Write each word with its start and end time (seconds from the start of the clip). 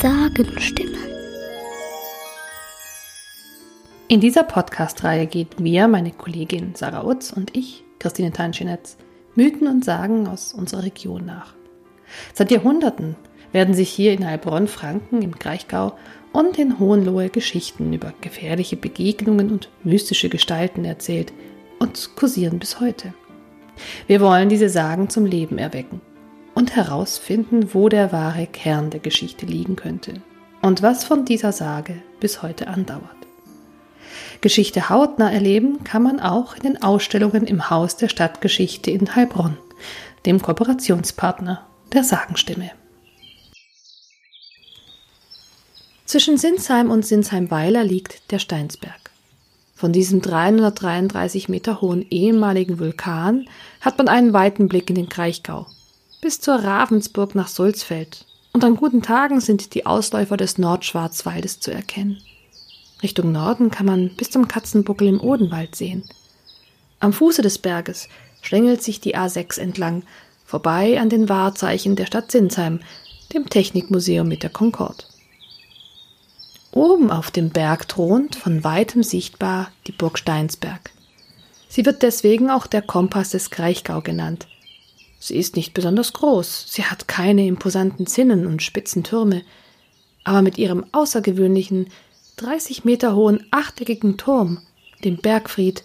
Sagenstimme. 0.00 0.96
In 4.08 4.20
dieser 4.20 4.42
Podcast-Reihe 4.42 5.26
gehen 5.26 5.48
wir, 5.58 5.86
meine 5.86 6.12
Kollegin 6.12 6.74
Sarah 6.74 7.04
Utz 7.04 7.32
und 7.32 7.54
ich, 7.54 7.84
Christine 7.98 8.32
Tanschinetz, 8.32 8.96
Mythen 9.34 9.68
und 9.68 9.84
Sagen 9.84 10.26
aus 10.28 10.54
unserer 10.54 10.84
Region 10.84 11.26
nach. 11.26 11.52
Seit 12.32 12.50
Jahrhunderten 12.50 13.16
werden 13.52 13.74
sich 13.74 13.90
hier 13.90 14.14
in 14.14 14.26
Heilbronn-Franken 14.26 15.20
im 15.20 15.38
Kraichgau 15.38 15.94
und 16.32 16.58
in 16.58 16.78
Hohenlohe 16.78 17.28
Geschichten 17.28 17.92
über 17.92 18.14
gefährliche 18.22 18.76
Begegnungen 18.76 19.50
und 19.50 19.68
mystische 19.84 20.30
Gestalten 20.30 20.86
erzählt 20.86 21.34
und 21.80 22.16
kursieren 22.16 22.58
bis 22.58 22.80
heute. 22.80 23.12
Wir 24.06 24.22
wollen 24.22 24.48
diese 24.48 24.70
Sagen 24.70 25.10
zum 25.10 25.26
Leben 25.26 25.58
erwecken 25.58 26.00
und 26.56 26.74
herausfinden, 26.74 27.74
wo 27.74 27.90
der 27.90 28.12
wahre 28.12 28.46
Kern 28.46 28.88
der 28.88 28.98
Geschichte 28.98 29.44
liegen 29.44 29.76
könnte 29.76 30.14
und 30.62 30.80
was 30.80 31.04
von 31.04 31.26
dieser 31.26 31.52
Sage 31.52 32.02
bis 32.18 32.42
heute 32.42 32.66
andauert. 32.66 33.02
Geschichte 34.40 34.88
hautnah 34.88 35.30
erleben 35.30 35.84
kann 35.84 36.02
man 36.02 36.18
auch 36.18 36.56
in 36.56 36.62
den 36.62 36.82
Ausstellungen 36.82 37.46
im 37.46 37.68
Haus 37.68 37.98
der 37.98 38.08
Stadtgeschichte 38.08 38.90
in 38.90 39.14
Heilbronn, 39.14 39.58
dem 40.24 40.40
Kooperationspartner 40.40 41.66
der 41.92 42.04
Sagenstimme. 42.04 42.70
Zwischen 46.06 46.38
Sinsheim 46.38 46.90
und 46.90 47.04
Sinsheim-Weiler 47.04 47.84
liegt 47.84 48.30
der 48.32 48.38
Steinsberg. 48.38 49.10
Von 49.74 49.92
diesem 49.92 50.22
333 50.22 51.50
Meter 51.50 51.82
hohen 51.82 52.06
ehemaligen 52.08 52.78
Vulkan 52.78 53.46
hat 53.82 53.98
man 53.98 54.08
einen 54.08 54.32
weiten 54.32 54.68
Blick 54.68 54.88
in 54.88 54.96
den 54.96 55.10
Kraichgau 55.10 55.66
bis 56.20 56.40
zur 56.40 56.56
Ravensburg 56.56 57.34
nach 57.34 57.48
Sulzfeld, 57.48 58.24
und 58.52 58.64
an 58.64 58.76
guten 58.76 59.02
Tagen 59.02 59.40
sind 59.40 59.74
die 59.74 59.84
Ausläufer 59.86 60.36
des 60.36 60.58
Nordschwarzwaldes 60.58 61.60
zu 61.60 61.70
erkennen. 61.72 62.22
Richtung 63.02 63.32
Norden 63.32 63.70
kann 63.70 63.86
man 63.86 64.16
bis 64.16 64.30
zum 64.30 64.48
Katzenbuckel 64.48 65.08
im 65.08 65.20
Odenwald 65.20 65.76
sehen. 65.76 66.04
Am 66.98 67.12
Fuße 67.12 67.42
des 67.42 67.58
Berges 67.58 68.08
schlängelt 68.40 68.82
sich 68.82 69.00
die 69.00 69.16
A6 69.16 69.60
entlang, 69.60 70.02
vorbei 70.44 70.98
an 70.98 71.10
den 71.10 71.28
Wahrzeichen 71.28 71.96
der 71.96 72.06
Stadt 72.06 72.32
Sinsheim, 72.32 72.80
dem 73.34 73.50
Technikmuseum 73.50 74.26
mit 74.26 74.42
der 74.42 74.50
Concorde. 74.50 75.04
Oben 76.72 77.10
auf 77.10 77.30
dem 77.30 77.50
Berg 77.50 77.88
thront 77.88 78.36
von 78.36 78.62
weitem 78.64 79.02
sichtbar 79.02 79.70
die 79.86 79.92
Burg 79.92 80.18
Steinsberg. 80.18 80.90
Sie 81.68 81.84
wird 81.84 82.02
deswegen 82.02 82.50
auch 82.50 82.66
der 82.66 82.82
Kompass 82.82 83.30
des 83.30 83.50
Kraichgau 83.50 84.00
genannt. 84.00 84.46
Sie 85.18 85.36
ist 85.36 85.56
nicht 85.56 85.74
besonders 85.74 86.12
groß, 86.12 86.66
sie 86.68 86.84
hat 86.84 87.08
keine 87.08 87.46
imposanten 87.46 88.06
Zinnen 88.06 88.46
und 88.46 88.62
spitzen 88.62 89.02
Türme, 89.02 89.42
aber 90.24 90.42
mit 90.42 90.58
ihrem 90.58 90.84
außergewöhnlichen, 90.92 91.88
30 92.36 92.84
Meter 92.84 93.16
hohen 93.16 93.46
achteckigen 93.50 94.18
Turm, 94.18 94.58
dem 95.04 95.16
Bergfried, 95.16 95.84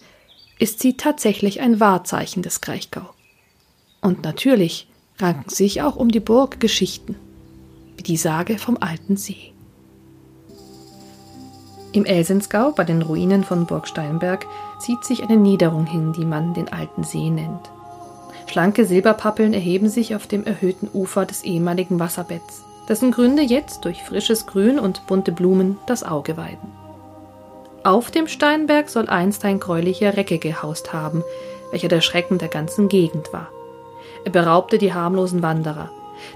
ist 0.58 0.80
sie 0.80 0.96
tatsächlich 0.96 1.60
ein 1.60 1.80
Wahrzeichen 1.80 2.42
des 2.42 2.60
Kraichgau. 2.60 3.08
Und 4.00 4.22
natürlich 4.22 4.86
ranken 5.18 5.48
sich 5.48 5.82
auch 5.82 5.96
um 5.96 6.10
die 6.10 6.20
Burg 6.20 6.60
Geschichten, 6.60 7.16
wie 7.96 8.02
die 8.02 8.16
Sage 8.16 8.58
vom 8.58 8.76
alten 8.80 9.16
See. 9.16 9.52
Im 11.92 12.04
Elsensgau, 12.04 12.72
bei 12.72 12.84
den 12.84 13.02
Ruinen 13.02 13.44
von 13.44 13.66
Burg 13.66 13.86
Steinberg, 13.86 14.46
zieht 14.80 15.04
sich 15.04 15.22
eine 15.22 15.36
Niederung 15.36 15.86
hin, 15.86 16.12
die 16.12 16.24
man 16.24 16.54
den 16.54 16.72
alten 16.72 17.04
See 17.04 17.30
nennt. 17.30 17.70
Schlanke 18.52 18.84
Silberpappeln 18.84 19.54
erheben 19.54 19.88
sich 19.88 20.14
auf 20.14 20.26
dem 20.26 20.44
erhöhten 20.44 20.86
Ufer 20.92 21.24
des 21.24 21.42
ehemaligen 21.42 21.98
Wasserbetts, 21.98 22.62
dessen 22.86 23.10
Gründe 23.10 23.40
jetzt 23.40 23.86
durch 23.86 24.02
frisches 24.02 24.44
Grün 24.44 24.78
und 24.78 25.06
bunte 25.06 25.32
Blumen 25.32 25.78
das 25.86 26.04
Auge 26.04 26.36
weiden. 26.36 26.70
Auf 27.82 28.10
dem 28.10 28.28
Steinberg 28.28 28.90
soll 28.90 29.08
einst 29.08 29.46
ein 29.46 29.58
gräulicher 29.58 30.18
Recke 30.18 30.36
gehaust 30.36 30.92
haben, 30.92 31.24
welcher 31.70 31.88
der 31.88 32.02
Schrecken 32.02 32.36
der 32.36 32.48
ganzen 32.48 32.90
Gegend 32.90 33.32
war. 33.32 33.48
Er 34.26 34.32
beraubte 34.32 34.76
die 34.76 34.92
harmlosen 34.92 35.40
Wanderer, 35.40 35.88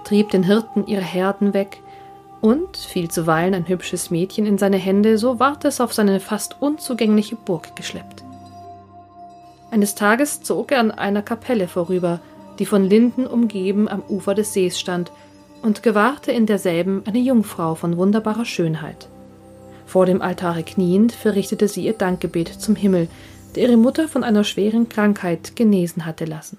trieb 0.05 0.31
den 0.31 0.43
Hirten 0.43 0.87
ihre 0.87 1.03
Herden 1.03 1.53
weg 1.53 1.83
und 2.41 2.79
fiel 2.79 3.11
zuweilen 3.11 3.53
ein 3.53 3.69
hübsches 3.69 4.11
Mädchen 4.11 4.47
in 4.47 4.57
seine 4.57 4.79
Hände, 4.79 5.19
so 5.19 5.39
ward 5.39 5.67
es 5.67 5.83
auf 5.83 5.93
seine 5.93 6.19
fast 6.21 6.57
unzugängliche 6.63 7.37
Burg 7.37 7.77
geschleppt. 7.77 8.26
Eines 9.71 9.95
Tages 9.95 10.43
zog 10.43 10.73
er 10.73 10.81
an 10.81 10.91
einer 10.91 11.23
Kapelle 11.23 11.69
vorüber, 11.69 12.21
die 12.59 12.67
von 12.67 12.85
Linden 12.85 13.27
umgeben 13.27 13.89
am 13.89 14.03
Ufer 14.09 14.35
des 14.35 14.53
Sees 14.53 14.79
stand, 14.79 15.13
und 15.63 15.83
gewahrte 15.83 16.31
in 16.33 16.47
derselben 16.47 17.03
eine 17.07 17.19
Jungfrau 17.19 17.75
von 17.75 17.97
wunderbarer 17.97 18.45
Schönheit. 18.45 19.09
Vor 19.87 20.07
dem 20.07 20.23
Altare 20.23 20.63
kniend 20.63 21.13
verrichtete 21.13 21.67
sie 21.67 21.85
ihr 21.85 21.95
Dankgebet 21.95 22.49
zum 22.49 22.77
Himmel, 22.77 23.09
der 23.55 23.65
ihre 23.65 23.77
Mutter 23.77 24.07
von 24.09 24.23
einer 24.23 24.45
schweren 24.45 24.89
Krankheit 24.89 25.57
genesen 25.57 26.05
hatte 26.05 26.25
lassen. 26.25 26.59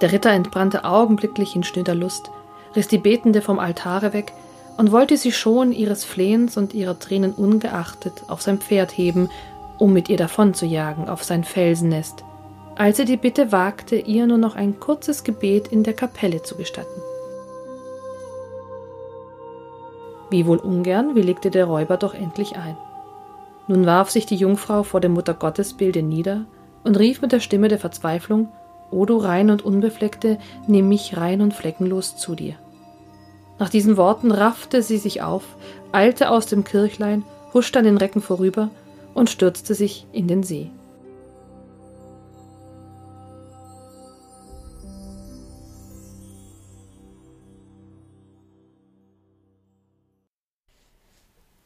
Der 0.00 0.12
Ritter 0.12 0.30
entbrannte 0.30 0.84
augenblicklich 0.84 1.54
in 1.54 1.64
schnöder 1.64 1.94
Lust, 1.94 2.30
riss 2.74 2.88
die 2.88 2.98
Betende 2.98 3.42
vom 3.42 3.58
Altare 3.58 4.12
weg 4.12 4.32
und 4.76 4.92
wollte 4.92 5.16
sie 5.16 5.32
schon 5.32 5.72
ihres 5.72 6.04
Flehens 6.04 6.56
und 6.56 6.74
ihrer 6.74 6.98
Tränen 6.98 7.32
ungeachtet 7.32 8.24
auf 8.28 8.42
sein 8.42 8.58
Pferd 8.58 8.96
heben, 8.96 9.28
um 9.78 9.92
mit 9.92 10.08
ihr 10.08 10.16
davonzujagen 10.16 11.08
auf 11.08 11.24
sein 11.24 11.44
Felsennest, 11.44 12.24
als 12.76 12.98
er 12.98 13.04
die 13.04 13.16
Bitte 13.16 13.52
wagte, 13.52 13.96
ihr 13.96 14.26
nur 14.26 14.38
noch 14.38 14.56
ein 14.56 14.80
kurzes 14.80 15.24
Gebet 15.24 15.68
in 15.68 15.82
der 15.82 15.94
Kapelle 15.94 16.42
zu 16.42 16.56
gestatten. 16.56 17.00
Wie 20.30 20.46
wohl 20.46 20.58
ungern 20.58 21.14
willigte 21.14 21.50
der 21.50 21.64
Räuber 21.64 21.96
doch 21.96 22.14
endlich 22.14 22.56
ein. 22.56 22.76
Nun 23.66 23.86
warf 23.86 24.10
sich 24.10 24.26
die 24.26 24.36
Jungfrau 24.36 24.82
vor 24.82 25.00
dem 25.00 25.12
Muttergottesbilde 25.12 26.02
nieder 26.02 26.46
und 26.84 26.98
rief 26.98 27.20
mit 27.20 27.32
der 27.32 27.40
Stimme 27.40 27.68
der 27.68 27.78
Verzweiflung, 27.78 28.48
O 28.90 29.04
du 29.04 29.16
rein 29.16 29.50
und 29.50 29.64
unbefleckte, 29.64 30.38
nimm 30.66 30.88
mich 30.88 31.16
rein 31.16 31.40
und 31.40 31.54
fleckenlos 31.54 32.16
zu 32.16 32.34
dir. 32.34 32.54
Nach 33.60 33.68
diesen 33.68 33.98
Worten 33.98 34.32
raffte 34.32 34.82
sie 34.82 34.96
sich 34.96 35.20
auf, 35.20 35.44
eilte 35.92 36.30
aus 36.30 36.46
dem 36.46 36.64
Kirchlein, 36.64 37.24
huschte 37.52 37.78
an 37.78 37.84
den 37.84 37.98
Recken 37.98 38.22
vorüber 38.22 38.70
und 39.12 39.28
stürzte 39.28 39.74
sich 39.74 40.06
in 40.12 40.28
den 40.28 40.42
See. 40.42 40.70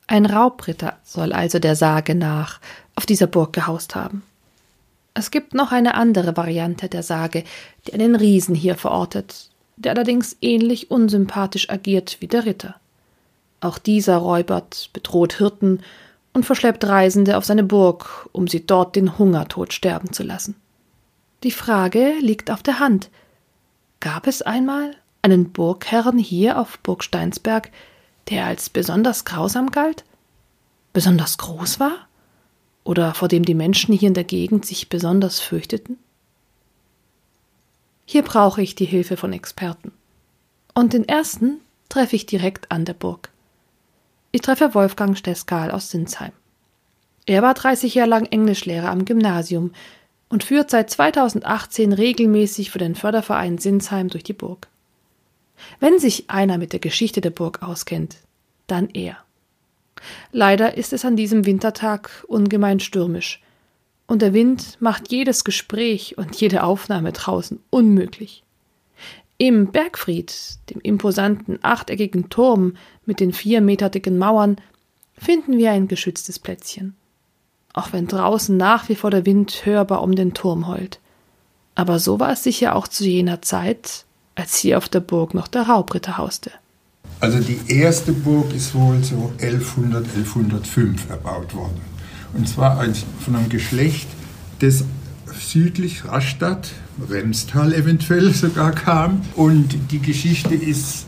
Ein 0.09 0.27
Raubritter 0.27 0.99
soll 1.05 1.33
also 1.33 1.61
der 1.61 1.77
Sage 1.77 2.17
nach 2.17 2.61
auf 2.97 3.07
dieser 3.07 3.29
Burg 3.29 3.53
gehaust 3.53 3.95
haben. 3.95 4.25
Es 5.15 5.31
gibt 5.31 5.55
noch 5.55 5.71
eine 5.71 5.95
andere 5.95 6.37
Variante 6.37 6.89
der 6.89 7.05
Sage, 7.05 7.45
die 7.87 7.95
einen 7.95 8.17
Riesen 8.17 8.57
hier 8.57 8.75
verortet, 8.75 9.54
der 9.77 9.93
allerdings 9.93 10.37
ähnlich 10.41 10.91
unsympathisch 10.91 11.71
agiert 11.71 12.19
wie 12.21 12.27
der 12.27 12.47
Ritter. 12.47 12.77
Auch 13.61 13.79
dieser 13.79 14.17
räubert, 14.19 14.91
bedroht 14.93 15.35
Hirten 15.35 15.81
und 16.33 16.45
verschleppt 16.45 16.85
Reisende 16.85 17.37
auf 17.37 17.45
seine 17.45 17.65
Burg, 17.65 18.29
um 18.33 18.47
sie 18.47 18.67
dort 18.67 18.97
den 18.97 19.19
Hungertod 19.19 19.73
sterben 19.73 20.13
zu 20.13 20.23
lassen. 20.23 20.57
Die 21.43 21.51
Frage 21.51 22.15
liegt 22.21 22.51
auf 22.51 22.63
der 22.63 22.81
Hand. 22.81 23.11
Gab 24.01 24.27
es 24.27 24.43
einmal 24.43 24.97
einen 25.23 25.53
Burgherrn 25.53 26.19
hier 26.19 26.59
auf 26.59 26.79
Burg 26.81 27.03
Steinsberg, 27.03 27.71
der 28.29 28.47
als 28.47 28.69
besonders 28.69 29.25
grausam 29.25 29.71
galt? 29.71 30.05
Besonders 30.93 31.39
groß 31.39 31.81
war? 31.81 32.09
Oder 32.85 33.15
vor 33.15 33.29
dem 33.29 33.45
die 33.45 33.55
Menschen 33.55 33.95
hier 33.95 34.09
in 34.09 34.15
der 34.15 34.25
Gegend 34.25 34.67
sich 34.67 34.89
besonders 34.89 35.41
fürchteten? 35.41 35.99
Hier 38.05 38.23
brauche 38.23 38.63
ich 38.63 38.75
die 38.75 38.85
Hilfe 38.85 39.17
von 39.17 39.33
Experten. 39.33 39.93
Und 40.75 40.93
den 40.93 41.09
ersten 41.09 41.61
treffe 41.89 42.17
ich 42.17 42.27
direkt 42.27 42.71
an 42.71 42.85
der 42.85 42.95
Burg. 42.95 43.31
Ich 44.33 44.41
treffe 44.41 44.75
Wolfgang 44.75 45.17
Steskal 45.17 45.71
aus 45.71 45.91
Sinsheim. 45.91 46.33
Er 47.27 47.41
war 47.43 47.55
30 47.55 47.95
Jahre 47.95 48.11
lang 48.11 48.27
Englischlehrer 48.27 48.91
am 48.91 49.05
Gymnasium 49.05 49.73
und 50.29 50.45
führt 50.45 50.71
seit 50.71 50.91
2018 50.91 51.93
regelmäßig 51.93 52.71
für 52.71 52.79
den 52.79 52.95
Förderverein 52.95 53.59
Sinsheim 53.59 54.09
durch 54.09 54.25
die 54.25 54.33
Burg. 54.33 54.69
Wenn 55.81 55.99
sich 55.99 56.29
einer 56.29 56.59
mit 56.59 56.73
der 56.73 56.81
Geschichte 56.81 57.21
der 57.21 57.31
Burg 57.31 57.63
auskennt, 57.63 58.17
dann 58.67 58.91
er. 58.91 59.17
Leider 60.33 60.77
ist 60.77 60.93
es 60.93 61.05
an 61.05 61.17
diesem 61.17 61.47
Wintertag 61.47 62.25
ungemein 62.27 62.81
stürmisch 62.81 63.41
und 64.07 64.23
der 64.23 64.35
Wind 64.35 64.77
macht 64.81 65.11
jedes 65.11 65.45
Gespräch 65.45 66.19
und 66.19 66.35
jede 66.37 66.63
Aufnahme 66.63 67.13
draußen 67.13 67.61
unmöglich. 67.71 68.43
Im 69.39 69.73
Bergfried, 69.73 70.33
dem 70.71 70.81
imposanten 70.81 71.59
achteckigen 71.63 72.29
Turm 72.29 72.77
mit 73.05 73.21
den 73.21 73.33
vier 73.33 73.61
Meter 73.61 73.91
dicken 73.91 74.19
Mauern, 74.19 74.57
finden 75.19 75.59
wir 75.59 75.73
ein 75.73 75.89
geschütztes 75.89 76.39
Plätzchen. 76.39 76.95
Auch 77.73 77.93
wenn 77.93 78.07
draußen 78.07 78.57
nach 78.57 78.89
wie 78.89 78.95
vor 78.95 79.11
der 79.11 79.27
Wind 79.27 79.67
hörbar 79.67 80.03
um 80.03 80.15
den 80.15 80.35
Turm 80.35 80.69
heult. 80.69 81.01
Aber 81.75 81.99
so 81.99 82.21
war 82.21 82.33
es 82.33 82.45
sicher 82.45 82.77
auch 82.77 82.87
zu 82.87 83.05
jener 83.05 83.43
Zeit, 83.43 84.05
als 84.37 84.57
hier 84.57 84.79
auf 84.79 84.89
der 84.89 85.01
Burg 85.01 85.35
noch 85.35 85.49
der 85.49 85.63
Raubritter 85.63 86.19
hauste. 86.19 86.53
Also 87.21 87.41
die 87.41 87.59
erste 87.69 88.13
Burg 88.13 88.55
ist 88.55 88.75
wohl 88.75 89.03
so 89.03 89.33
1100, 89.41 90.05
1105 90.05 91.11
erbaut 91.11 91.55
worden. 91.55 91.94
Und 92.35 92.49
zwar 92.49 92.85
von 93.21 93.37
einem 93.37 93.49
Geschlecht, 93.49 94.09
das 94.59 94.85
südlich 95.41 96.05
Rastatt, 96.05 96.73
Remstal 97.11 97.73
eventuell 97.73 98.33
sogar 98.33 98.73
kam. 98.73 99.23
Und 99.35 99.77
die 99.91 100.01
Geschichte 100.01 100.55
ist, 100.55 101.07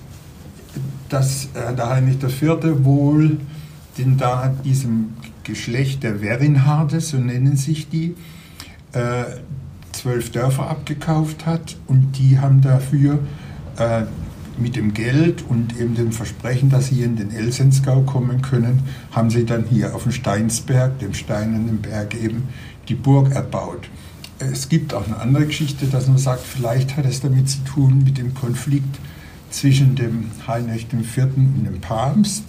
dass 1.08 1.46
äh, 1.55 1.75
der 1.75 1.90
Heinrich 1.90 2.23
IV. 2.23 2.84
wohl 2.84 3.38
den 3.99 4.19
da 4.19 4.55
diesem 4.64 5.14
Geschlecht 5.44 6.02
der 6.02 6.20
Werinharde, 6.20 7.00
so 7.00 7.17
nennen 7.19 7.56
sich 7.56 7.88
die, 7.88 8.14
äh, 8.93 9.25
zwölf 9.93 10.31
Dörfer 10.31 10.69
abgekauft 10.69 11.46
hat 11.46 11.76
und 11.87 12.12
die 12.19 12.38
haben 12.38 12.61
dafür 12.61 13.20
äh, 13.78 14.02
mit 14.58 14.76
dem 14.76 14.94
Geld 14.94 15.44
und 15.48 15.78
eben 15.78 15.94
dem 15.94 16.12
Versprechen, 16.12 16.70
dass 16.70 16.88
sie 16.88 17.02
in 17.02 17.16
den 17.16 17.32
Elsensgau 17.32 18.02
kommen 18.02 18.42
können, 18.42 18.82
haben 19.12 19.30
sie 19.30 19.44
dann 19.44 19.64
hier 19.64 19.94
auf 19.94 20.04
dem 20.04 20.12
Steinsberg, 20.12 20.98
dem 20.98 21.14
steinernen 21.14 21.80
Berg 21.82 22.14
eben, 22.14 22.48
die 22.88 22.94
Burg 22.94 23.32
erbaut. 23.32 23.88
Es 24.38 24.68
gibt 24.68 24.92
auch 24.92 25.06
eine 25.06 25.16
andere 25.18 25.46
Geschichte, 25.46 25.86
dass 25.86 26.08
man 26.08 26.18
sagt, 26.18 26.42
vielleicht 26.42 26.96
hat 26.96 27.06
es 27.06 27.20
damit 27.20 27.48
zu 27.48 27.58
tun 27.64 28.02
mit 28.04 28.18
dem 28.18 28.34
Konflikt 28.34 28.98
zwischen 29.50 29.94
dem 29.94 30.26
Heinrich 30.46 30.86
IV. 30.92 31.24
und 31.36 31.64
dem 31.64 31.80
Papst. 31.80 32.44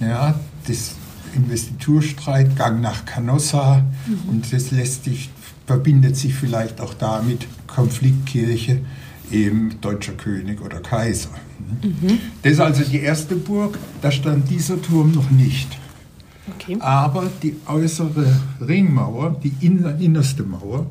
Ja, 0.00 0.38
das 0.66 0.94
Investiturstreit, 1.34 2.56
Gang 2.56 2.80
nach 2.80 3.04
Canossa 3.04 3.84
mhm. 4.06 4.28
und 4.28 4.52
das 4.52 4.70
lässt 4.70 5.04
sich, 5.04 5.30
verbindet 5.66 6.16
sich 6.16 6.34
vielleicht 6.34 6.80
auch 6.80 6.94
damit 6.94 7.46
Konfliktkirche, 7.66 8.80
eben 9.32 9.80
deutscher 9.80 10.12
König 10.12 10.60
oder 10.60 10.80
Kaiser. 10.80 11.30
Mhm. 11.82 12.18
Das 12.42 12.52
ist 12.52 12.60
also 12.60 12.84
die 12.84 13.00
erste 13.00 13.36
Burg, 13.36 13.78
da 14.00 14.10
stand 14.10 14.50
dieser 14.50 14.80
Turm 14.80 15.12
noch 15.12 15.30
nicht. 15.30 15.78
Okay. 16.56 16.76
Aber 16.80 17.30
die 17.42 17.56
äußere 17.66 18.26
Ringmauer, 18.60 19.40
die 19.42 19.54
innerste 19.60 20.42
Mauer, 20.42 20.86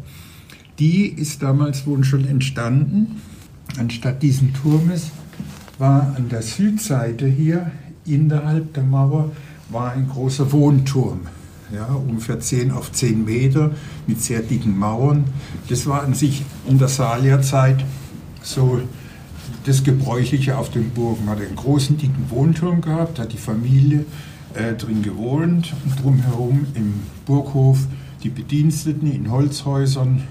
die 0.79 1.07
ist 1.07 1.43
damals 1.43 1.85
wohl 1.85 2.03
schon 2.03 2.27
entstanden. 2.27 3.21
Anstatt 3.77 4.23
diesen 4.23 4.53
Turmes 4.53 5.11
war 5.77 6.15
an 6.15 6.29
der 6.29 6.41
Südseite 6.41 7.27
hier 7.27 7.71
innerhalb 8.05 8.73
der 8.73 8.83
Mauer 8.83 9.31
war 9.69 9.91
ein 9.91 10.09
großer 10.09 10.51
Wohnturm, 10.51 11.21
ja, 11.73 11.85
ungefähr 11.85 12.39
10 12.39 12.71
auf 12.71 12.91
10 12.91 13.23
Meter 13.23 13.71
mit 14.07 14.21
sehr 14.21 14.41
dicken 14.41 14.77
Mauern. 14.77 15.23
Das 15.69 15.87
war 15.87 16.03
an 16.03 16.13
sich 16.13 16.43
in 16.67 16.77
der 16.77 16.89
Salierzeit 16.89 17.85
so 18.41 18.81
das 19.65 19.83
Gebräuchliche 19.83 20.57
auf 20.57 20.69
den 20.71 20.91
Burgen. 20.91 21.25
Man 21.25 21.37
hat 21.37 21.45
einen 21.45 21.55
großen, 21.55 21.97
dicken 21.97 22.29
Wohnturm 22.29 22.81
gehabt, 22.81 23.19
hat 23.19 23.33
die 23.33 23.37
Familie 23.37 24.05
äh, 24.53 24.73
drin 24.73 25.01
gewohnt 25.01 25.73
und 25.85 26.03
drumherum 26.03 26.65
im 26.75 26.93
Burghof 27.25 27.79
die 28.23 28.29
Bediensteten 28.29 29.11
in 29.11 29.31
Holzhäusern, 29.31 30.23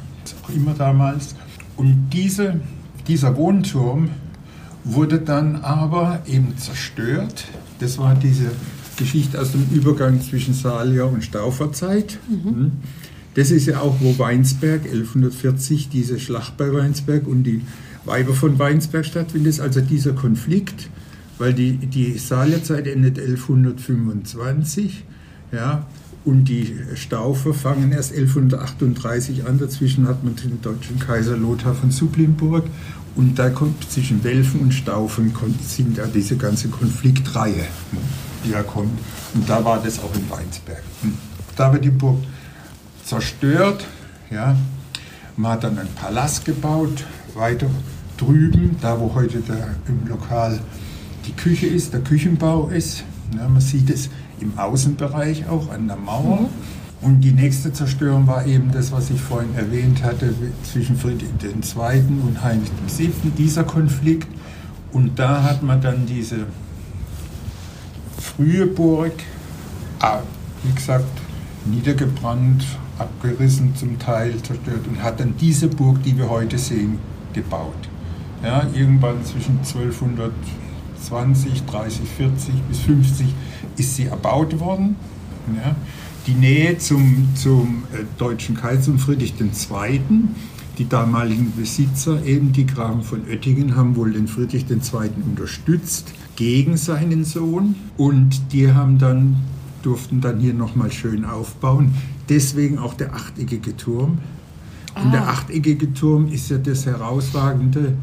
auch 0.45 0.51
immer 0.51 0.75
damals. 0.75 1.35
Und 1.77 2.11
diese, 2.13 2.61
dieser 3.09 3.37
Wohnturm 3.37 4.11
wurde 4.85 5.19
dann 5.19 5.57
aber 5.57 6.21
eben 6.27 6.57
zerstört. 6.57 7.47
Das 7.79 7.99
war 7.99 8.15
diese 8.15 8.51
Geschichte 8.97 9.41
aus 9.41 9.53
dem 9.53 9.67
Übergang 9.73 10.21
zwischen 10.21 10.55
Salier 10.55 11.07
und 11.07 11.25
Stauferzeit. 11.25 12.19
Mhm. 12.29 12.45
Hm. 12.45 12.73
Das 13.35 13.51
ist 13.51 13.67
ja 13.67 13.81
auch, 13.81 13.97
wo 14.01 14.19
Weinsberg 14.19 14.85
1140, 14.85 15.89
diese 15.89 16.19
Schlacht 16.19 16.57
bei 16.57 16.73
Weinsberg 16.73 17.27
und 17.27 17.45
die 17.45 17.63
Weiber 18.05 18.35
von 18.35 18.59
Weinsberg 18.59 19.05
stattfindet, 19.05 19.61
also 19.61 19.81
dieser 19.81 20.13
Konflikt, 20.13 20.89
weil 21.39 21.55
die, 21.55 21.73
die 21.73 22.19
Salierzeit 22.19 22.87
endet 22.87 23.19
1125, 23.19 25.05
ja, 25.53 25.87
und 26.25 26.45
die 26.45 26.77
Staufer 26.95 27.55
fangen 27.55 27.93
erst 27.93 28.13
1138 28.13 29.47
an. 29.47 29.59
Dazwischen 29.59 30.07
hat 30.07 30.23
man 30.23 30.37
den 30.37 30.61
deutschen 30.61 30.99
Kaiser 30.99 31.37
Lothar 31.37 31.75
von 31.75 31.91
Supplinburg. 31.91 32.65
Und 33.17 33.39
da 33.39 33.51
kommt 33.51 33.91
zwischen 33.91 34.23
Welfen 34.23 34.61
und 34.61 34.73
Staufen 34.73 35.33
sind 35.67 35.99
da 35.99 36.07
diese 36.07 36.37
ganze 36.37 36.69
Konfliktreihe, 36.69 37.65
die 38.45 38.53
da 38.53 38.63
kommt. 38.63 38.99
Und 39.35 39.49
da 39.49 39.65
war 39.65 39.83
das 39.83 39.99
auch 39.99 40.15
in 40.15 40.29
Weinsberg. 40.31 40.83
Hm. 41.03 41.15
Da 41.57 41.73
wird 41.73 41.85
die 41.85 41.91
Burg 41.91 42.19
zerstört. 43.05 43.87
Ja. 44.31 44.57
Man 45.41 45.53
hat 45.53 45.65
dann 45.65 45.79
einen 45.79 45.89
Palast 45.95 46.45
gebaut, 46.45 47.03
weiter 47.35 47.67
drüben, 48.19 48.77
da 48.83 49.01
wo 49.01 49.15
heute 49.15 49.41
der, 49.41 49.69
im 49.89 50.07
Lokal 50.07 50.61
die 51.27 51.33
Küche 51.33 51.67
ist, 51.67 51.95
der 51.95 52.01
Küchenbau 52.01 52.69
ist. 52.69 53.05
Ja, 53.35 53.49
man 53.49 53.63
sieht 53.63 53.89
es 53.89 54.11
im 54.41 54.59
Außenbereich 54.59 55.49
auch 55.49 55.73
an 55.73 55.87
der 55.87 55.97
Mauer. 55.97 56.43
Mhm. 56.43 56.49
Und 57.01 57.21
die 57.23 57.33
nächste 57.33 57.73
Zerstörung 57.73 58.27
war 58.27 58.45
eben 58.45 58.71
das, 58.71 58.93
was 58.93 59.09
ich 59.09 59.19
vorhin 59.19 59.55
erwähnt 59.55 60.03
hatte, 60.03 60.35
zwischen 60.71 60.99
Friedrich 60.99 61.31
II. 61.43 62.03
und 62.23 62.45
Heinrich 62.45 62.71
VII., 62.87 63.31
dieser 63.39 63.65
Konflikt. 63.65 64.29
Und 64.93 65.19
da 65.19 65.43
hat 65.43 65.63
man 65.63 65.81
dann 65.81 66.05
diese 66.05 66.45
frühe 68.19 68.67
Burg, 68.67 69.15
ah, 70.01 70.19
wie 70.65 70.75
gesagt, 70.75 71.09
niedergebrannt, 71.65 72.63
abgerissen 73.01 73.75
zum 73.75 73.99
Teil, 73.99 74.37
zerstört 74.43 74.87
und 74.89 75.03
hat 75.03 75.21
dann 75.21 75.35
diese 75.41 75.69
Burg, 75.69 76.03
die 76.03 76.17
wir 76.17 76.29
heute 76.29 76.59
sehen, 76.59 76.99
gebaut. 77.33 77.89
Ja, 78.43 78.67
irgendwann 78.75 79.25
zwischen 79.25 79.59
1220, 79.59 81.65
30, 81.65 82.09
40 82.09 82.55
bis 82.69 82.81
50 82.81 83.27
ist 83.77 83.97
sie 83.97 84.07
erbaut 84.07 84.59
worden. 84.59 84.97
Ja. 85.55 85.77
Die 86.27 86.35
Nähe 86.35 86.77
zum, 86.79 87.29
zum 87.35 87.85
äh, 87.93 87.99
deutschen 88.19 88.57
Kaiser 88.57 88.97
Friedrich 88.99 89.35
II., 89.41 90.01
die 90.79 90.89
damaligen 90.89 91.53
Besitzer, 91.57 92.25
eben 92.25 92.53
die 92.53 92.67
Grafen 92.67 93.03
von 93.03 93.23
Oettingen, 93.29 93.77
haben 93.77 93.97
wohl 93.97 94.13
den 94.13 94.29
Friedrich 94.29 94.65
II. 94.71 95.11
unterstützt 95.27 96.13
gegen 96.37 96.79
seinen 96.79 97.25
Sohn 97.25 97.75
und 97.99 98.53
die 98.53 98.73
haben 98.73 98.99
dann 98.99 99.37
durften 99.83 100.21
dann 100.21 100.39
hier 100.39 100.55
nochmal 100.55 100.91
schön 100.91 101.25
aufbauen. 101.25 101.95
Deswegen 102.29 102.79
auch 102.79 102.95
der 102.95 103.15
achteckige 103.15 103.77
Turm. 103.77 104.19
Und 104.95 105.09
ah. 105.09 105.11
der 105.11 105.29
achteckige 105.29 105.93
Turm 105.95 106.29
ist 106.29 106.51
ja 106.51 106.59
das 106.59 106.87
herausragende, 106.87 107.95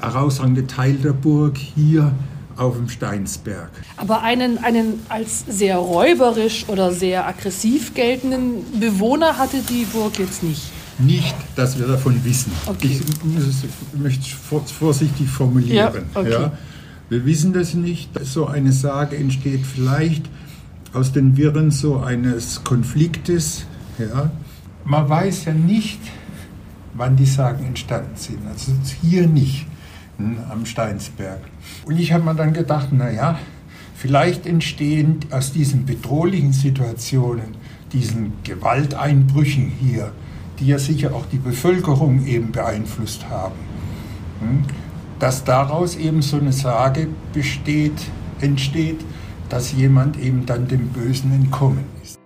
herausragende 0.00 0.66
Teil 0.66 0.94
der 0.94 1.12
Burg 1.12 1.56
hier 1.56 2.12
auf 2.56 2.76
dem 2.76 2.88
Steinsberg. 2.88 3.70
Aber 3.96 4.22
einen, 4.22 4.58
einen 4.58 5.00
als 5.08 5.44
sehr 5.48 5.76
räuberisch 5.76 6.68
oder 6.68 6.92
sehr 6.92 7.26
aggressiv 7.26 7.94
geltenden 7.94 8.64
Bewohner 8.78 9.38
hatte 9.38 9.58
die 9.68 9.84
Burg 9.84 10.18
jetzt 10.18 10.42
nicht. 10.42 10.70
Nicht, 10.98 11.34
dass 11.56 11.78
wir 11.78 11.86
davon 11.86 12.22
wissen. 12.24 12.52
Okay. 12.66 13.00
Ich 13.00 13.98
möchte 13.98 14.20
es 14.22 14.70
vorsichtig 14.70 15.28
formulieren. 15.28 15.74
Ja, 15.74 16.20
okay. 16.20 16.32
ja. 16.32 16.52
Wir 17.08 17.24
wissen 17.24 17.52
das 17.52 17.74
nicht. 17.74 18.10
So 18.24 18.46
eine 18.46 18.72
Sage 18.72 19.16
entsteht 19.16 19.64
vielleicht 19.64 20.28
aus 20.92 21.12
den 21.12 21.36
Wirren 21.36 21.70
so 21.70 21.98
eines 21.98 22.64
Konfliktes. 22.64 23.66
Ja. 23.98 24.30
Man 24.84 25.08
weiß 25.08 25.46
ja 25.46 25.52
nicht, 25.52 26.00
wann 26.94 27.16
die 27.16 27.26
Sagen 27.26 27.64
entstanden 27.64 28.16
sind. 28.16 28.46
Also 28.46 28.72
hier 29.02 29.26
nicht 29.26 29.66
am 30.50 30.66
Steinsberg. 30.66 31.40
Und 31.86 31.98
ich 31.98 32.12
habe 32.12 32.24
mir 32.24 32.34
dann 32.34 32.52
gedacht, 32.52 32.92
naja, 32.92 33.38
vielleicht 33.94 34.46
entstehen 34.46 35.20
aus 35.30 35.52
diesen 35.52 35.86
bedrohlichen 35.86 36.52
Situationen, 36.52 37.54
diesen 37.92 38.32
Gewalteinbrüchen 38.44 39.72
hier, 39.80 40.12
die 40.58 40.66
ja 40.66 40.78
sicher 40.78 41.14
auch 41.14 41.26
die 41.26 41.38
Bevölkerung 41.38 42.26
eben 42.26 42.52
beeinflusst 42.52 43.28
haben, 43.28 43.54
hm, 44.40 44.62
dass 45.18 45.44
daraus 45.44 45.96
eben 45.96 46.22
so 46.22 46.38
eine 46.38 46.52
Sage 46.52 47.08
besteht, 47.32 48.06
entsteht, 48.40 49.00
dass 49.50 49.72
jemand 49.72 50.18
eben 50.18 50.46
dann 50.46 50.66
dem 50.66 50.88
Bösen 50.88 51.32
entkommen 51.32 51.84
ist. 52.02 52.18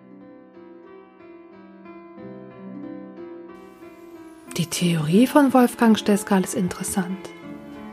Die 4.56 4.66
Theorie 4.66 5.26
von 5.26 5.52
Wolfgang 5.52 5.98
Steskal 5.98 6.44
ist 6.44 6.54
interessant 6.54 7.34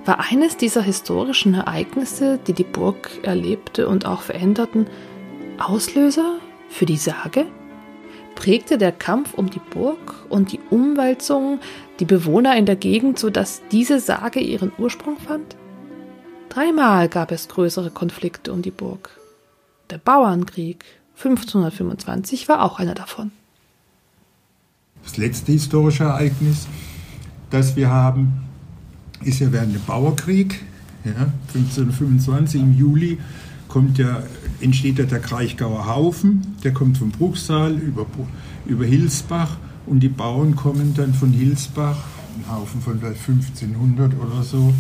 war 0.06 0.20
eines 0.32 0.58
dieser 0.58 0.82
historischen 0.82 1.54
Ereignisse, 1.54 2.40
die 2.48 2.54
die 2.54 2.64
Burg 2.64 3.12
erlebte 3.24 3.88
und 3.88 4.06
auch 4.06 4.22
veränderten, 4.22 4.88
Auslöser 5.60 6.40
für 6.70 6.86
die 6.86 6.98
Sage? 6.98 7.46
Prägte 8.34 8.80
der 8.80 8.92
Kampf 8.92 9.36
um 9.36 9.50
die 9.50 9.60
Burg 9.60 10.26
und 10.30 10.52
die 10.52 10.60
Umwälzung 10.72 11.60
die 12.00 12.06
Bewohner 12.06 12.56
in 12.56 12.66
der 12.66 12.78
Gegend, 12.78 13.20
sodass 13.20 13.62
diese 13.72 14.00
Sage 14.00 14.40
ihren 14.40 14.72
Ursprung 14.80 15.18
fand? 15.18 15.56
Dreimal 16.50 17.08
gab 17.08 17.32
es 17.32 17.48
größere 17.48 17.92
Konflikte 17.92 18.52
um 18.52 18.62
die 18.62 18.72
Burg. 18.72 19.21
Der 19.92 20.00
Bauernkrieg 20.00 20.84
1525 21.18 22.50
war 22.50 22.64
auch 22.64 22.80
einer 22.80 22.96
davon. 22.96 23.32
Das 25.04 25.18
letzte 25.18 25.52
historische 25.52 26.06
Ereignis 26.06 26.68
dass 27.52 27.76
wir 27.76 27.90
haben, 27.90 28.34
ist 29.24 29.40
ja 29.40 29.52
während 29.52 29.76
dem 29.76 29.84
Bauerkrieg, 29.84 30.64
ja, 31.04 31.12
1525 31.54 32.62
im 32.62 32.78
Juli, 32.78 33.20
kommt 33.68 33.98
ja, 33.98 34.24
entsteht 34.60 34.98
ja 34.98 35.06
der 35.06 35.20
Kraichgauer 35.20 35.86
Haufen, 35.88 36.56
der 36.64 36.74
kommt 36.74 36.98
vom 36.98 37.12
Bruchsal 37.12 37.74
über, 37.74 38.06
über 38.66 38.86
Hilsbach 38.86 39.58
und 39.86 40.00
die 40.00 40.10
Bauern 40.10 40.56
kommen 40.56 40.94
dann 40.96 41.14
von 41.14 41.32
Hilsbach, 41.32 41.98
ein 42.38 42.52
Haufen 42.52 42.82
von 42.82 42.94
1500 43.04 44.14
oder 44.18 44.44
so, 44.44 44.74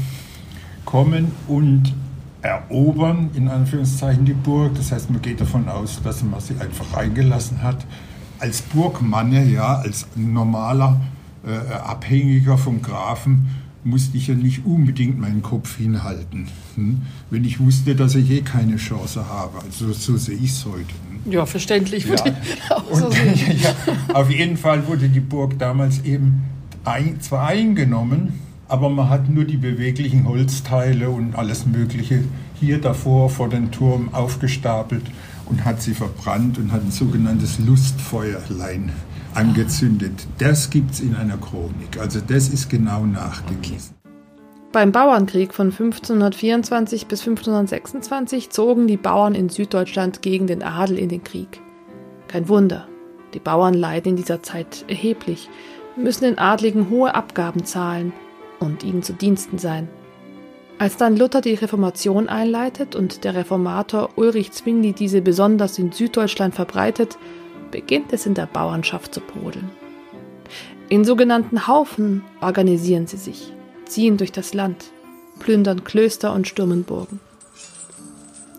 kommen 0.85 1.31
und 1.47 1.93
erobern 2.41 3.29
in 3.35 3.47
Anführungszeichen 3.47 4.25
die 4.25 4.33
Burg. 4.33 4.75
Das 4.75 4.91
heißt, 4.91 5.09
man 5.09 5.21
geht 5.21 5.41
davon 5.41 5.67
aus, 5.69 6.01
dass 6.03 6.23
man 6.23 6.39
sie 6.39 6.55
einfach 6.59 6.95
reingelassen 6.95 7.61
hat. 7.61 7.85
Als 8.39 8.61
Burgmanne, 8.61 9.45
ja, 9.45 9.75
als 9.75 10.07
normaler 10.15 10.99
äh, 11.45 11.73
Abhängiger 11.73 12.57
vom 12.57 12.81
Grafen, 12.81 13.47
musste 13.83 14.17
ich 14.17 14.27
ja 14.27 14.35
nicht 14.35 14.65
unbedingt 14.65 15.19
meinen 15.19 15.41
Kopf 15.41 15.77
hinhalten, 15.77 16.47
hm? 16.75 17.01
wenn 17.29 17.43
ich 17.43 17.59
wusste, 17.59 17.95
dass 17.95 18.13
ich 18.15 18.29
eh 18.29 18.41
keine 18.41 18.75
Chance 18.75 19.27
habe. 19.27 19.59
Also 19.59 19.91
so 19.93 20.17
sehe 20.17 20.35
ich 20.35 20.51
es 20.51 20.65
heute. 20.65 20.93
Hm? 21.23 21.31
Ja, 21.31 21.45
verständlich. 21.45 22.05
Ja. 22.05 22.17
So 22.91 23.05
Und, 23.05 23.15
ja, 23.61 23.73
auf 24.13 24.29
jeden 24.29 24.57
Fall 24.57 24.85
wurde 24.87 25.09
die 25.09 25.19
Burg 25.19 25.57
damals 25.57 26.03
eben 26.03 26.43
ein, 26.83 27.19
zwar 27.21 27.47
eingenommen, 27.47 28.39
aber 28.71 28.89
man 28.89 29.09
hat 29.09 29.27
nur 29.27 29.43
die 29.43 29.57
beweglichen 29.57 30.25
Holzteile 30.25 31.09
und 31.09 31.35
alles 31.35 31.65
Mögliche 31.65 32.23
hier 32.57 32.79
davor 32.79 33.29
vor 33.29 33.49
den 33.49 33.69
Turm 33.69 34.13
aufgestapelt 34.13 35.03
und 35.49 35.65
hat 35.65 35.81
sie 35.81 35.93
verbrannt 35.93 36.57
und 36.57 36.71
hat 36.71 36.81
ein 36.81 36.91
sogenanntes 36.91 37.59
Lustfeuerlein 37.59 38.93
angezündet. 39.33 40.25
Das 40.37 40.69
gibt 40.69 40.91
es 40.91 41.01
in 41.01 41.15
einer 41.15 41.35
Chronik. 41.35 41.99
Also 41.99 42.21
das 42.25 42.47
ist 42.47 42.69
genau 42.69 43.05
nachgewiesen. 43.05 43.93
Beim 44.71 44.93
Bauernkrieg 44.93 45.53
von 45.53 45.67
1524 45.67 47.07
bis 47.07 47.27
1526 47.27 48.51
zogen 48.51 48.87
die 48.87 48.95
Bauern 48.95 49.35
in 49.35 49.49
Süddeutschland 49.49 50.21
gegen 50.21 50.47
den 50.47 50.63
Adel 50.63 50.97
in 50.97 51.09
den 51.09 51.25
Krieg. 51.25 51.59
Kein 52.29 52.47
Wunder, 52.47 52.87
die 53.33 53.39
Bauern 53.39 53.73
leiden 53.73 54.11
in 54.11 54.15
dieser 54.15 54.41
Zeit 54.43 54.85
erheblich, 54.87 55.49
müssen 55.97 56.23
den 56.23 56.37
Adligen 56.37 56.89
hohe 56.89 57.13
Abgaben 57.13 57.65
zahlen, 57.65 58.13
und 58.61 58.83
ihnen 58.83 59.03
zu 59.03 59.13
Diensten 59.13 59.57
sein. 59.57 59.89
Als 60.77 60.97
dann 60.97 61.15
Luther 61.15 61.41
die 61.41 61.53
Reformation 61.53 62.27
einleitet 62.27 62.95
und 62.95 63.23
der 63.23 63.35
Reformator 63.35 64.09
Ulrich 64.15 64.51
Zwingli 64.51 64.93
diese 64.93 65.21
besonders 65.21 65.77
in 65.77 65.91
Süddeutschland 65.91 66.55
verbreitet, 66.55 67.17
beginnt 67.69 68.13
es 68.13 68.25
in 68.25 68.33
der 68.33 68.47
Bauernschaft 68.47 69.13
zu 69.13 69.21
brodeln. 69.21 69.69
In 70.89 71.05
sogenannten 71.05 71.67
Haufen 71.67 72.23
organisieren 72.41 73.07
sie 73.07 73.17
sich, 73.17 73.53
ziehen 73.85 74.17
durch 74.17 74.31
das 74.31 74.53
Land, 74.53 74.91
plündern 75.39 75.83
Klöster 75.83 76.33
und 76.33 76.47
stürmen 76.47 76.83
Burgen. 76.83 77.19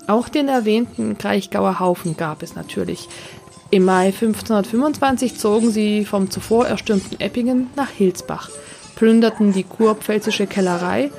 Auch 0.06 0.28
den 0.28 0.48
erwähnten 0.48 1.18
Kraichgauer 1.18 1.80
Haufen 1.80 2.16
gab 2.16 2.42
es 2.42 2.54
natürlich. 2.54 3.08
Im 3.70 3.84
Mai 3.84 4.06
1525 4.06 5.38
zogen 5.38 5.70
sie 5.70 6.04
vom 6.04 6.30
zuvor 6.30 6.66
erstürmten 6.66 7.18
Eppingen 7.20 7.68
nach 7.74 7.90
Hilsbach– 7.90 8.50
plünderten 9.02 9.52
die 9.52 9.64
kurpfälzische 9.64 10.46
Kellerei 10.46 11.10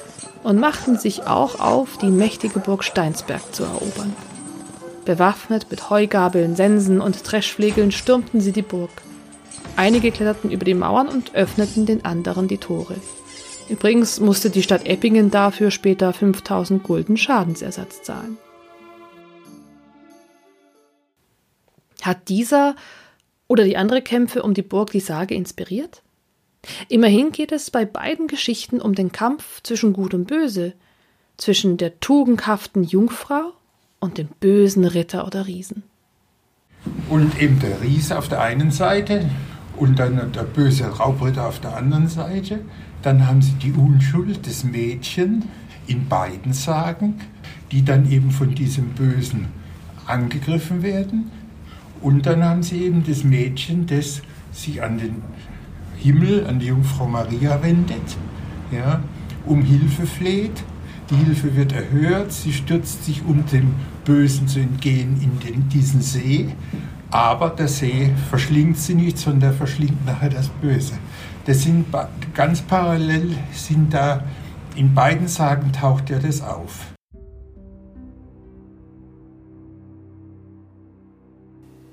und 0.44 0.58
machten 0.58 0.98
sich 0.98 1.28
auch 1.28 1.60
auf, 1.60 1.98
die 1.98 2.12
mächtige 2.12 2.60
Burg 2.60 2.82
Steinsberg 2.82 3.54
zu 3.54 3.66
erobern. 3.66 4.16
Bewaffnet 5.04 5.70
mit 5.70 5.90
Heugabeln, 5.90 6.56
Sensen 6.56 7.02
und 7.02 7.30
Dreschflegeln 7.30 7.92
stürmten 7.92 8.40
sie 8.40 8.54
die 8.54 8.62
Burg. 8.62 8.90
Einige 9.76 10.12
kletterten 10.12 10.50
über 10.50 10.64
die 10.64 10.76
Mauern 10.76 11.10
und 11.10 11.36
öffneten 11.36 11.86
den 11.86 12.06
anderen 12.06 12.48
die 12.48 12.58
Tore. 12.58 12.96
Übrigens 13.68 14.22
musste 14.22 14.50
die 14.50 14.64
Stadt 14.64 14.86
Eppingen 14.86 15.30
dafür 15.30 15.70
später 15.70 16.14
5000 16.14 16.84
Gulden 16.84 17.18
Schadensersatz 17.18 18.02
zahlen. 18.02 18.38
Hat 22.02 22.30
dieser 22.30 22.78
oder 23.50 23.66
die 23.66 23.76
andere 23.76 24.02
Kämpfe 24.02 24.42
um 24.42 24.54
die 24.54 24.62
Burg 24.62 24.92
die 24.92 25.02
Sage 25.02 25.36
inspiriert? 25.36 26.02
Immerhin 26.88 27.32
geht 27.32 27.52
es 27.52 27.72
bei 27.72 27.86
beiden 27.86 28.28
Geschichten 28.28 28.80
um 28.80 28.96
den 28.96 29.12
Kampf 29.12 29.62
zwischen 29.64 29.94
Gut 29.94 30.14
und 30.14 30.26
Böse, 30.28 30.74
zwischen 31.38 31.78
der 31.78 32.00
tugendhaften 32.00 32.84
Jungfrau 32.84 33.54
und 34.00 34.18
dem 34.18 34.28
bösen 34.40 34.86
Ritter 34.86 35.26
oder 35.26 35.48
Riesen. 35.48 35.84
Und 37.10 37.42
eben 37.42 37.60
der 37.60 37.82
Riese 37.82 38.18
auf 38.18 38.28
der 38.28 38.42
einen 38.42 38.72
Seite 38.72 39.30
und 39.78 40.00
dann 40.00 40.32
der 40.32 40.44
böse 40.44 40.86
Raubritter 40.86 41.48
auf 41.48 41.60
der 41.60 41.76
anderen 41.76 42.08
Seite. 42.08 42.60
Dann 43.02 43.28
haben 43.28 43.42
sie 43.42 43.54
die 43.54 43.72
Unschuld 43.72 44.46
des 44.46 44.64
Mädchen 44.64 45.50
in 45.88 46.08
beiden 46.08 46.54
Sagen, 46.54 47.20
die 47.72 47.84
dann 47.84 48.10
eben 48.10 48.32
von 48.32 48.54
diesem 48.54 48.90
Bösen 48.90 49.48
angegriffen 50.06 50.84
werden. 50.84 51.32
Und 52.02 52.26
dann 52.26 52.44
haben 52.44 52.64
sie 52.64 52.84
eben 52.84 53.04
das 53.06 53.24
Mädchen, 53.24 53.88
das 53.88 54.22
sich 54.52 54.84
an 54.84 54.98
den 54.98 55.22
Himmel 55.98 56.46
an 56.48 56.60
die 56.60 56.68
Jungfrau 56.68 57.08
Maria 57.08 57.62
wendet, 57.62 58.18
ja, 58.72 59.02
um 59.46 59.62
Hilfe 59.62 60.06
fleht. 60.06 60.64
Die 61.10 61.16
Hilfe 61.16 61.56
wird 61.56 61.74
erhört, 61.74 62.32
sie 62.32 62.54
stürzt 62.54 63.06
sich, 63.06 63.24
um 63.26 63.46
dem 63.46 63.76
Bösen 64.06 64.48
zu 64.48 64.60
entgehen, 64.60 65.20
in 65.22 65.40
den, 65.40 65.70
diesen 65.70 66.02
See. 66.02 66.48
Aber 67.12 67.50
der 67.50 67.68
See 67.68 68.12
verschlingt 68.30 68.78
sie 68.78 68.96
nicht, 68.96 69.18
sondern 69.18 69.52
er 69.52 69.56
verschlingt 69.56 70.06
nachher 70.06 70.30
das 70.30 70.50
Böse. 70.50 70.94
Das 71.46 71.62
sind 71.62 71.86
ganz 72.34 72.62
parallel, 72.62 73.32
sind 73.54 73.94
da 73.94 74.24
in 74.76 74.96
beiden 74.96 75.28
Sagen 75.28 75.72
taucht 75.72 76.10
ja 76.10 76.20
das 76.20 76.42
auf. 76.42 76.94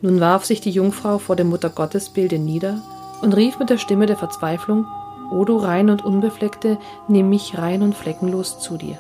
Nun 0.03 0.21
warf 0.21 0.47
sich 0.47 0.63
die 0.63 0.71
Jungfrau 0.71 1.19
vor 1.19 1.37
dem 1.37 1.49
Muttergottesbilde 1.49 2.39
nieder 2.39 2.81
und 3.23 3.35
rief 3.35 3.59
mit 3.59 3.71
der 3.71 3.79
Stimme 3.79 4.07
der 4.07 4.17
Verzweiflung, 4.17 4.87
O 5.31 5.45
du 5.45 5.57
rein 5.57 5.91
und 5.91 6.05
unbefleckte, 6.05 6.79
nimm 7.07 7.29
mich 7.29 7.57
rein 7.57 7.83
und 7.83 7.95
fleckenlos 7.95 8.59
zu 8.59 8.77
dir. 8.77 8.99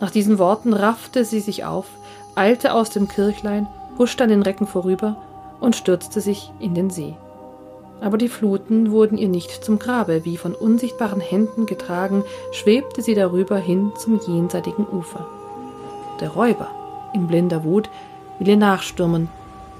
Nach 0.00 0.10
diesen 0.10 0.38
Worten 0.38 0.72
raffte 0.72 1.24
sie 1.24 1.40
sich 1.40 1.64
auf, 1.64 1.86
eilte 2.34 2.72
aus 2.72 2.90
dem 2.90 3.08
Kirchlein, 3.08 3.66
huschte 3.98 4.24
an 4.24 4.30
den 4.30 4.42
Recken 4.42 4.66
vorüber 4.66 5.16
und 5.60 5.76
stürzte 5.76 6.20
sich 6.20 6.52
in 6.60 6.74
den 6.74 6.88
See. 6.88 7.14
Aber 8.00 8.16
die 8.16 8.28
Fluten 8.28 8.92
wurden 8.92 9.18
ihr 9.18 9.28
nicht 9.28 9.64
zum 9.64 9.78
Grabe, 9.78 10.24
wie 10.24 10.36
von 10.36 10.54
unsichtbaren 10.54 11.20
Händen 11.20 11.66
getragen, 11.66 12.22
schwebte 12.52 13.02
sie 13.02 13.14
darüber 13.14 13.56
hin 13.56 13.92
zum 13.98 14.20
jenseitigen 14.20 14.86
Ufer. 14.86 15.26
Der 16.20 16.30
Räuber, 16.30 16.68
in 17.12 17.26
blinder 17.26 17.64
Wut, 17.64 17.90
will 18.38 18.48
ihr 18.48 18.56
nachstürmen, 18.56 19.28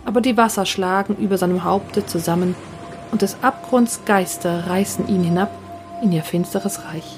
aber 0.04 0.20
die 0.20 0.36
Wasser 0.36 0.66
schlagen 0.66 1.16
über 1.16 1.38
seinem 1.38 1.62
Haupte 1.62 2.04
zusammen 2.06 2.56
und 3.10 3.22
des 3.22 3.36
Abgrunds 3.42 4.00
Geister 4.04 4.66
reißen 4.66 5.08
ihn 5.08 5.22
hinab 5.22 5.50
in 6.02 6.12
ihr 6.12 6.22
finsteres 6.22 6.84
Reich. 6.84 7.16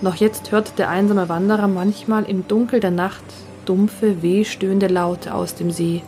Noch 0.00 0.16
jetzt 0.16 0.52
hört 0.52 0.78
der 0.78 0.90
einsame 0.90 1.28
Wanderer 1.28 1.68
manchmal 1.68 2.24
im 2.24 2.46
Dunkel 2.46 2.80
der 2.80 2.90
Nacht 2.90 3.24
dumpfe, 3.64 4.22
wehstöhnende 4.22 4.88
Laute 4.88 5.34
aus 5.34 5.54
dem 5.54 5.70
See, 5.70 6.02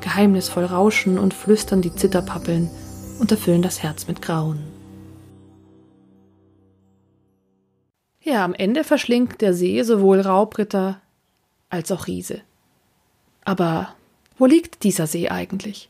geheimnisvoll 0.00 0.64
rauschen 0.64 1.18
und 1.18 1.34
flüstern 1.34 1.82
die 1.82 1.94
Zitterpappeln 1.94 2.70
und 3.18 3.30
erfüllen 3.30 3.62
das 3.62 3.82
Herz 3.82 4.06
mit 4.08 4.22
Grauen. 4.22 4.62
Ja, 8.20 8.44
am 8.44 8.54
Ende 8.54 8.84
verschlingt 8.84 9.42
der 9.42 9.52
See 9.52 9.82
sowohl 9.82 10.20
Raubritter 10.20 11.00
als 11.68 11.92
auch 11.92 12.06
Riese. 12.06 12.40
Aber 13.44 13.90
wo 14.38 14.46
liegt 14.46 14.82
dieser 14.82 15.06
See 15.06 15.28
eigentlich? 15.28 15.88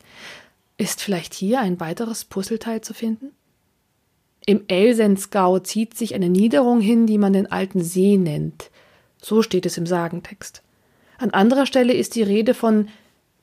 Ist 0.77 1.01
vielleicht 1.01 1.33
hier 1.33 1.59
ein 1.61 1.79
weiteres 1.79 2.25
Puzzleteil 2.25 2.81
zu 2.81 2.93
finden? 2.93 3.31
Im 4.45 4.63
Elsensgau 4.67 5.59
zieht 5.59 5.97
sich 5.97 6.13
eine 6.13 6.29
Niederung 6.29 6.79
hin, 6.79 7.07
die 7.07 7.17
man 7.17 7.33
den 7.33 7.51
alten 7.51 7.81
See 7.81 8.17
nennt. 8.17 8.69
So 9.21 9.41
steht 9.41 9.65
es 9.65 9.77
im 9.77 9.87
Sagentext. 9.87 10.61
An 11.17 11.31
anderer 11.31 11.65
Stelle 11.65 11.93
ist 11.93 12.15
die 12.15 12.23
Rede 12.23 12.53
von 12.53 12.89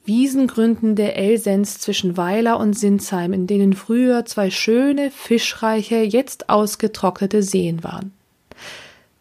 Wiesengründen 0.05 0.95
der 0.95 1.17
Elsens 1.17 1.79
zwischen 1.79 2.17
Weiler 2.17 2.59
und 2.59 2.75
Sinsheim, 2.75 3.33
in 3.33 3.47
denen 3.47 3.73
früher 3.73 4.25
zwei 4.25 4.51
schöne, 4.51 5.11
fischreiche, 5.11 6.03
jetzt 6.03 6.49
ausgetrocknete 6.49 7.43
Seen 7.43 7.83
waren. 7.83 8.13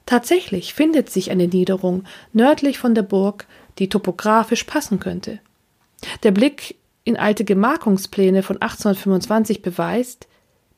Tatsächlich 0.06 0.74
findet 0.74 1.10
sich 1.10 1.32
eine 1.32 1.48
Niederung 1.48 2.04
nördlich 2.34 2.78
von 2.78 2.94
der 2.94 3.04
Burg, 3.04 3.46
die 3.80 3.90
topografisch 3.90 4.66
passen 4.66 5.00
könnte. 5.00 5.40
Der 6.24 6.32
Blick 6.32 6.76
in 7.04 7.18
alte 7.18 7.44
Gemarkungspläne 7.44 8.44
von 8.44 8.58
1825 8.58 9.62
beweist, 9.62 10.28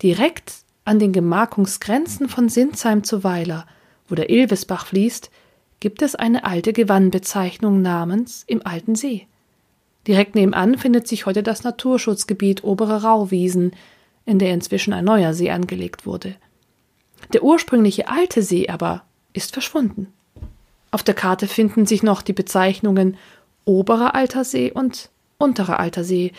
direkt 0.01 0.53
an 0.86 1.00
den 1.00 1.13
Gemarkungsgrenzen 1.13 2.30
von 2.30 2.50
Sinsheim 2.50 3.03
zu 3.03 3.24
Weiler, 3.24 3.65
wo 4.08 4.15
der 4.15 4.30
Ilvesbach 4.30 4.88
fließt, 4.88 5.32
gibt 5.80 6.01
es 6.01 6.15
eine 6.15 6.46
alte 6.46 6.72
Gewannbezeichnung 6.72 7.82
namens 7.82 8.44
im 8.48 8.65
Alten 8.65 8.96
See. 8.96 9.27
Direkt 10.08 10.36
nebenan 10.36 10.77
findet 10.77 11.08
sich 11.08 11.25
heute 11.25 11.44
das 11.44 11.63
Naturschutzgebiet 11.63 12.63
Obere 12.63 13.03
Rauwiesen. 13.03 13.72
in 14.25 14.39
der 14.39 14.53
inzwischen 14.53 14.94
ein 14.94 15.03
neuer 15.03 15.34
See 15.34 15.51
angelegt 15.51 16.06
wurde. 16.06 16.36
Der 17.34 17.44
ursprüngliche 17.44 18.08
alte 18.08 18.42
See 18.42 18.70
aber 18.70 19.03
ist 19.34 19.51
verschwunden. 19.51 20.13
Auf 20.92 21.03
der 21.03 21.13
Karte 21.13 21.48
finden 21.48 21.86
sich 21.86 22.03
noch 22.03 22.22
die 22.22 22.32
Bezeichnungen 22.32 23.18
Oberer 23.65 24.15
Alter 24.15 24.46
See 24.46 24.72
und 24.72 25.10
Unterer 25.38 25.80
Alter 25.80 26.04
See, 26.04 26.32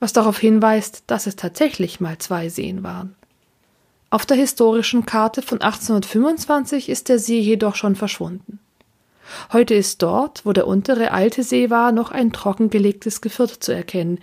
was 0.00 0.12
darauf 0.12 0.38
hinweist, 0.38 1.04
dass 1.06 1.26
es 1.26 1.36
tatsächlich 1.36 2.00
mal 2.00 2.18
zwei 2.18 2.48
Seen 2.48 2.82
waren. 2.82 3.14
Auf 4.10 4.26
der 4.26 4.36
historischen 4.36 5.06
Karte 5.06 5.42
von 5.42 5.60
1825 5.60 6.88
ist 6.88 7.08
der 7.08 7.18
See 7.18 7.40
jedoch 7.40 7.74
schon 7.74 7.96
verschwunden. 7.96 8.60
Heute 9.52 9.74
ist 9.74 10.02
dort, 10.02 10.44
wo 10.44 10.52
der 10.52 10.66
untere 10.66 11.10
alte 11.10 11.42
See 11.42 11.70
war, 11.70 11.92
noch 11.92 12.10
ein 12.10 12.32
trockengelegtes 12.32 13.20
Geviert 13.20 13.62
zu 13.62 13.72
erkennen. 13.72 14.20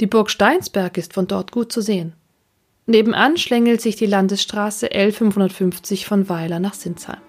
Die 0.00 0.06
Burg 0.06 0.30
Steinsberg 0.30 0.98
ist 0.98 1.14
von 1.14 1.26
dort 1.26 1.52
gut 1.52 1.72
zu 1.72 1.80
sehen. 1.80 2.12
Nebenan 2.86 3.38
schlängelt 3.38 3.80
sich 3.80 3.96
die 3.96 4.06
Landesstraße 4.06 4.88
L550 4.88 6.04
von 6.04 6.28
Weiler 6.28 6.58
nach 6.58 6.74
Sinsheim. 6.74 7.22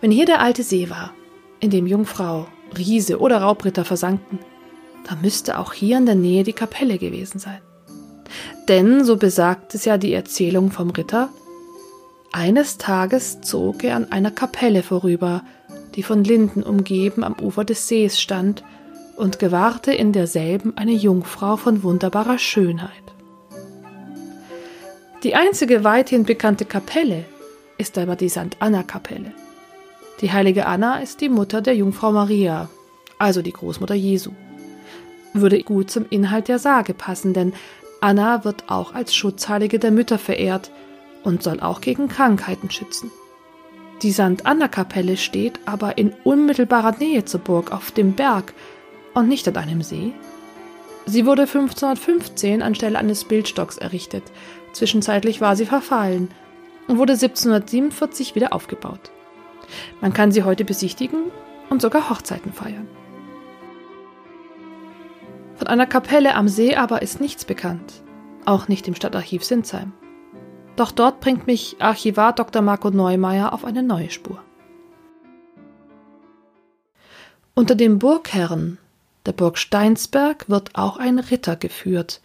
Wenn 0.00 0.10
hier 0.10 0.26
der 0.26 0.40
alte 0.40 0.62
See 0.62 0.90
war, 0.90 1.14
in 1.60 1.70
dem 1.70 1.86
Jungfrau, 1.86 2.48
Riese 2.76 3.20
oder 3.20 3.38
Raubritter 3.38 3.84
versanken, 3.84 4.38
dann 5.08 5.20
müsste 5.22 5.58
auch 5.58 5.72
hier 5.72 5.98
in 5.98 6.06
der 6.06 6.14
Nähe 6.14 6.44
die 6.44 6.52
Kapelle 6.52 6.98
gewesen 6.98 7.38
sein. 7.38 7.60
Denn, 8.68 9.04
so 9.04 9.16
besagt 9.16 9.74
es 9.74 9.84
ja 9.84 9.98
die 9.98 10.12
Erzählung 10.12 10.70
vom 10.70 10.90
Ritter, 10.90 11.30
eines 12.32 12.78
Tages 12.78 13.40
zog 13.40 13.82
er 13.82 13.96
an 13.96 14.12
einer 14.12 14.30
Kapelle 14.30 14.82
vorüber, 14.82 15.42
die 15.96 16.04
von 16.04 16.22
Linden 16.22 16.62
umgeben 16.62 17.24
am 17.24 17.34
Ufer 17.40 17.64
des 17.64 17.88
Sees 17.88 18.20
stand, 18.20 18.62
und 19.16 19.38
gewahrte 19.38 19.92
in 19.92 20.12
derselben 20.12 20.76
eine 20.78 20.92
Jungfrau 20.92 21.58
von 21.58 21.82
wunderbarer 21.82 22.38
Schönheit. 22.38 22.90
Die 25.22 25.34
einzige 25.34 25.84
weithin 25.84 26.24
bekannte 26.24 26.64
Kapelle 26.64 27.26
ist 27.76 27.98
aber 27.98 28.16
die 28.16 28.30
St. 28.30 28.56
Anna-Kapelle. 28.60 29.32
Die 30.20 30.32
heilige 30.32 30.66
Anna 30.66 30.98
ist 30.98 31.22
die 31.22 31.30
Mutter 31.30 31.62
der 31.62 31.74
Jungfrau 31.74 32.12
Maria, 32.12 32.68
also 33.18 33.40
die 33.40 33.52
Großmutter 33.52 33.94
Jesu. 33.94 34.32
Würde 35.32 35.62
gut 35.62 35.90
zum 35.90 36.04
Inhalt 36.10 36.48
der 36.48 36.58
Sage 36.58 36.92
passen, 36.92 37.32
denn 37.32 37.54
Anna 38.02 38.44
wird 38.44 38.64
auch 38.68 38.94
als 38.94 39.14
Schutzheilige 39.14 39.78
der 39.78 39.90
Mütter 39.90 40.18
verehrt 40.18 40.70
und 41.22 41.42
soll 41.42 41.60
auch 41.60 41.80
gegen 41.80 42.08
Krankheiten 42.08 42.70
schützen. 42.70 43.10
Die 44.02 44.12
St. 44.12 44.44
Anna-Kapelle 44.44 45.16
steht 45.16 45.60
aber 45.66 45.96
in 45.96 46.12
unmittelbarer 46.24 46.96
Nähe 46.98 47.24
zur 47.24 47.40
Burg 47.40 47.72
auf 47.72 47.90
dem 47.90 48.14
Berg 48.14 48.52
und 49.14 49.28
nicht 49.28 49.48
an 49.48 49.56
einem 49.56 49.82
See. 49.82 50.12
Sie 51.06 51.24
wurde 51.24 51.42
1515 51.42 52.62
anstelle 52.62 52.98
eines 52.98 53.24
Bildstocks 53.24 53.78
errichtet. 53.78 54.24
Zwischenzeitlich 54.72 55.40
war 55.40 55.56
sie 55.56 55.66
verfallen 55.66 56.28
und 56.88 56.98
wurde 56.98 57.14
1747 57.14 58.34
wieder 58.34 58.52
aufgebaut. 58.52 59.10
Man 60.00 60.12
kann 60.12 60.32
sie 60.32 60.44
heute 60.44 60.64
besichtigen 60.64 61.30
und 61.68 61.82
sogar 61.82 62.10
Hochzeiten 62.10 62.52
feiern. 62.52 62.88
Von 65.56 65.68
einer 65.68 65.86
Kapelle 65.86 66.34
am 66.34 66.48
See 66.48 66.74
aber 66.74 67.02
ist 67.02 67.20
nichts 67.20 67.44
bekannt, 67.44 68.02
auch 68.46 68.68
nicht 68.68 68.88
im 68.88 68.94
Stadtarchiv 68.94 69.44
Sinsheim. 69.44 69.92
Doch 70.76 70.92
dort 70.92 71.20
bringt 71.20 71.46
mich 71.46 71.76
Archivar 71.78 72.32
Dr. 72.32 72.62
Marco 72.62 72.90
Neumeier 72.90 73.52
auf 73.52 73.64
eine 73.64 73.82
neue 73.82 74.10
Spur. 74.10 74.42
Unter 77.54 77.74
dem 77.74 77.98
Burgherren 77.98 78.78
der 79.26 79.32
Burg 79.32 79.58
Steinsberg 79.58 80.48
wird 80.48 80.76
auch 80.76 80.96
ein 80.96 81.18
Ritter 81.18 81.56
geführt, 81.56 82.22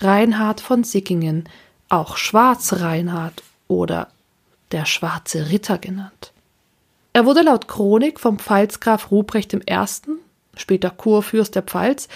Reinhard 0.00 0.60
von 0.60 0.84
Sickingen, 0.84 1.48
auch 1.88 2.16
Schwarz 2.16 2.74
Reinhard 2.74 3.42
oder 3.66 4.08
der 4.70 4.86
Schwarze 4.86 5.50
Ritter 5.50 5.78
genannt. 5.78 6.32
Er 7.18 7.26
wurde 7.26 7.42
laut 7.42 7.66
Chronik 7.66 8.20
vom 8.20 8.38
Pfalzgraf 8.38 9.10
Ruprecht 9.10 9.52
I., 9.52 9.60
später 10.56 10.90
Kurfürst 10.90 11.52
der 11.56 11.64
Pfalz, 11.64 12.06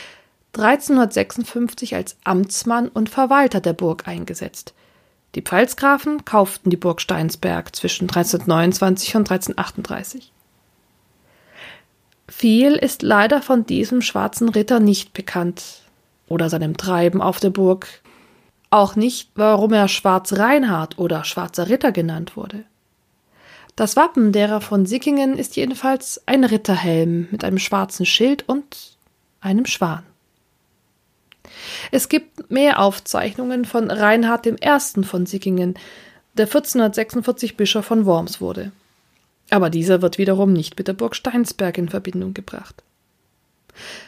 1356 0.57 1.97
als 1.97 2.17
Amtsmann 2.23 2.87
und 2.87 3.09
Verwalter 3.09 3.61
der 3.61 3.73
Burg 3.73 4.07
eingesetzt. 4.07 4.75
Die 5.35 5.43
Pfalzgrafen 5.43 6.25
kauften 6.25 6.71
die 6.71 6.77
Burg 6.77 7.01
Steinsberg 7.01 7.75
zwischen 7.75 8.05
1329 8.05 9.17
und 9.17 9.29
1338. 9.29 10.31
Viel 12.29 12.75
ist 12.75 13.03
leider 13.03 13.43
von 13.43 13.67
diesem 13.67 14.03
schwarzen 14.03 14.51
Ritter 14.51 14.79
nicht 14.79 15.15
bekannt 15.15 15.83
oder 16.29 16.49
seinem 16.49 16.77
Treiben 16.77 17.21
auf 17.21 17.41
der 17.41 17.51
Burg. 17.51 17.89
Auch 18.71 18.95
nicht, 18.95 19.33
warum 19.35 19.73
er 19.73 19.89
Schwarz 19.89 20.35
Reinhard 20.35 20.97
oder 21.01 21.25
Schwarzer 21.25 21.69
Ritter 21.69 21.91
genannt 21.91 22.37
wurde. 22.37 22.67
Das 23.77 23.97
Wappen 23.97 24.33
derer 24.33 24.61
von 24.61 24.85
Sickingen 24.85 25.39
ist 25.39 25.57
jedenfalls 25.57 26.23
ein 26.27 26.45
Ritterhelm 26.45 27.29
mit 27.31 27.43
einem 27.43 27.59
schwarzen 27.59 28.05
Schild 28.05 28.49
und 28.49 28.97
einem 29.41 29.65
Schwan. 29.67 30.05
Es 31.91 32.09
gibt 32.09 32.51
mehr 32.51 32.81
Aufzeichnungen 32.81 33.65
von 33.65 33.91
Reinhard 33.91 34.47
I. 34.47 35.05
von 35.05 35.27
Sickingen, 35.27 35.75
der 36.35 36.47
1446 36.47 37.57
Bischof 37.57 37.85
von 37.87 38.07
Worms 38.07 38.41
wurde. 38.41 38.73
Aber 39.51 39.71
dieser 39.71 40.01
wird 40.03 40.19
wiederum 40.19 40.53
nicht 40.53 40.79
mit 40.79 40.89
der 40.89 40.95
Burg 40.95 41.17
Steinsberg 41.17 41.77
in 41.79 41.89
Verbindung 41.89 42.33
gebracht. 42.35 42.83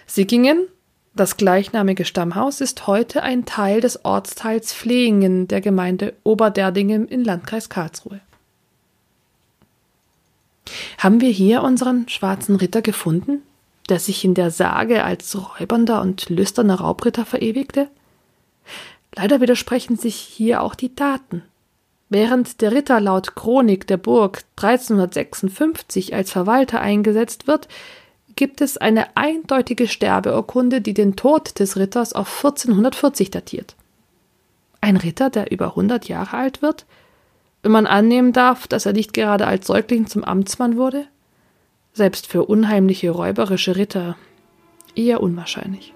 Sickingen, 0.07 0.67
das 1.15 1.37
gleichnamige 1.37 2.05
Stammhaus, 2.05 2.61
ist 2.61 2.87
heute 2.87 3.23
ein 3.23 3.45
Teil 3.45 3.81
des 3.81 4.05
Ortsteils 4.05 4.73
Flehingen 4.73 5.49
der 5.49 5.61
Gemeinde 5.61 6.15
Oberderdingen 6.23 7.09
im 7.09 7.23
Landkreis 7.25 7.69
Karlsruhe. 7.69 8.21
Haben 10.99 11.21
wir 11.21 11.31
hier 11.31 11.63
unseren 11.63 12.09
schwarzen 12.09 12.57
Ritter 12.57 12.83
gefunden? 12.83 13.43
der 13.89 14.01
sich 14.01 14.25
in 14.25 14.35
der 14.35 14.51
Sage 14.51 15.05
als 15.05 15.37
räubernder 15.37 16.01
und 16.01 16.29
lüsterner 16.31 16.77
Raubritter 16.77 17.27
verewigte? 17.27 17.89
Leider 19.15 19.41
widersprechen 19.41 19.97
sich 19.97 20.17
hier 20.17 20.63
auch 20.63 20.75
die 20.75 20.95
Daten. 20.95 21.43
Während 22.09 22.61
der 22.61 22.73
Ritter 22.73 23.01
laut 23.01 23.35
Chronik 23.35 23.87
der 23.87 23.97
Burg 23.97 24.45
1356 24.57 26.15
als 26.15 26.31
Verwalter 26.31 26.81
eingesetzt 26.81 27.47
wird, 27.47 27.69
gibt 28.37 28.61
es 28.61 28.77
eine 28.77 29.17
eindeutige 29.17 29.87
Sterbeurkunde, 29.87 30.81
die 30.81 30.95
den 30.95 31.17
Tod 31.17 31.59
des 31.61 31.77
Ritters 31.77 32.13
auf 32.13 32.45
1440 32.45 33.31
datiert. 33.31 33.77
Ein 34.81 34.97
Ritter, 34.97 35.31
der 35.31 35.53
über 35.53 35.69
100 35.69 36.09
Jahre 36.09 36.37
alt 36.37 36.63
wird? 36.63 36.85
Wenn 37.65 37.73
man 37.73 37.89
annehmen 37.89 38.33
darf, 38.33 38.69
dass 38.69 38.87
er 38.87 38.93
nicht 38.93 39.13
gerade 39.13 39.49
als 39.49 39.67
Säugling 39.67 40.07
zum 40.07 40.23
Amtsmann 40.23 40.77
wurde? 40.77 41.07
selbst 41.95 42.27
für 42.27 42.45
unheimliche 42.45 43.11
räuberische 43.11 43.77
Ritter 43.77 44.17
eher 44.95 45.23
unwahrscheinlich. 45.23 45.95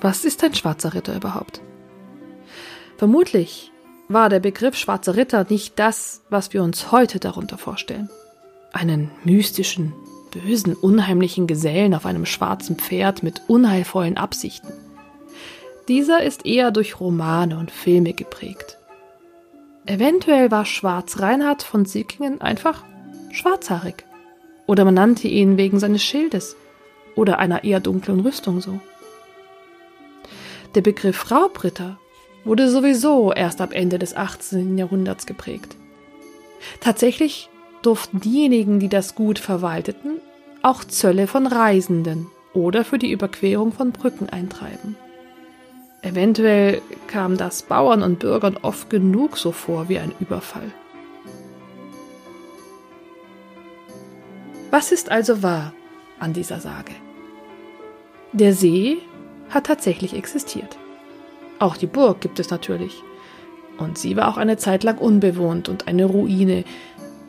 Was 0.00 0.24
ist 0.24 0.42
ein 0.42 0.54
schwarzer 0.54 0.94
Ritter 0.94 1.14
überhaupt? 1.14 1.60
Vermutlich 2.96 3.70
war 4.08 4.28
der 4.28 4.40
Begriff 4.40 4.74
schwarzer 4.76 5.16
Ritter 5.16 5.46
nicht 5.48 5.78
das, 5.78 6.22
was 6.30 6.52
wir 6.52 6.62
uns 6.62 6.92
heute 6.92 7.20
darunter 7.20 7.58
vorstellen. 7.58 8.10
Einen 8.72 9.10
mystischen, 9.24 9.92
bösen, 10.30 10.74
unheimlichen 10.74 11.46
Gesellen 11.46 11.94
auf 11.94 12.06
einem 12.06 12.26
schwarzen 12.26 12.76
Pferd 12.76 13.22
mit 13.22 13.42
unheilvollen 13.48 14.16
Absichten. 14.16 14.72
Dieser 15.88 16.22
ist 16.22 16.46
eher 16.46 16.70
durch 16.70 16.98
Romane 16.98 17.58
und 17.58 17.70
Filme 17.70 18.14
geprägt. 18.14 18.78
Eventuell 19.86 20.50
war 20.50 20.64
Schwarz 20.64 21.20
Reinhard 21.20 21.62
von 21.62 21.84
Sickingen 21.84 22.40
einfach 22.40 22.84
schwarzhaarig. 23.32 24.04
Oder 24.66 24.86
man 24.86 24.94
nannte 24.94 25.28
ihn 25.28 25.58
wegen 25.58 25.78
seines 25.78 26.02
Schildes 26.02 26.56
oder 27.16 27.38
einer 27.38 27.64
eher 27.64 27.80
dunklen 27.80 28.20
Rüstung 28.20 28.62
so. 28.62 28.80
Der 30.74 30.80
Begriff 30.80 31.30
Raubritter 31.30 31.98
wurde 32.44 32.70
sowieso 32.70 33.32
erst 33.32 33.60
ab 33.60 33.72
Ende 33.72 33.98
des 33.98 34.16
18. 34.16 34.78
Jahrhunderts 34.78 35.26
geprägt. 35.26 35.76
Tatsächlich 36.80 37.50
durften 37.82 38.20
diejenigen, 38.20 38.80
die 38.80 38.88
das 38.88 39.14
Gut 39.14 39.38
verwalteten, 39.38 40.14
auch 40.62 40.82
Zölle 40.82 41.26
von 41.26 41.46
Reisenden 41.46 42.26
oder 42.54 42.84
für 42.84 42.98
die 42.98 43.12
Überquerung 43.12 43.72
von 43.72 43.92
Brücken 43.92 44.30
eintreiben. 44.30 44.96
Eventuell 46.04 46.82
kam 47.06 47.38
das 47.38 47.62
Bauern 47.62 48.02
und 48.02 48.18
Bürgern 48.18 48.58
oft 48.60 48.90
genug 48.90 49.38
so 49.38 49.52
vor 49.52 49.88
wie 49.88 49.98
ein 49.98 50.12
Überfall. 50.20 50.70
Was 54.70 54.92
ist 54.92 55.10
also 55.10 55.42
wahr 55.42 55.72
an 56.18 56.34
dieser 56.34 56.60
Sage? 56.60 56.92
Der 58.32 58.52
See 58.52 58.98
hat 59.48 59.64
tatsächlich 59.64 60.14
existiert. 60.14 60.76
Auch 61.58 61.78
die 61.78 61.86
Burg 61.86 62.20
gibt 62.20 62.38
es 62.38 62.50
natürlich. 62.50 63.02
Und 63.78 63.96
sie 63.96 64.14
war 64.14 64.28
auch 64.28 64.36
eine 64.36 64.58
Zeit 64.58 64.84
lang 64.84 64.98
unbewohnt 64.98 65.70
und 65.70 65.88
eine 65.88 66.04
Ruine, 66.04 66.64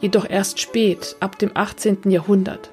jedoch 0.02 0.30
erst 0.30 0.60
spät, 0.60 1.16
ab 1.22 1.40
dem 1.40 1.52
18. 1.54 2.12
Jahrhundert. 2.12 2.72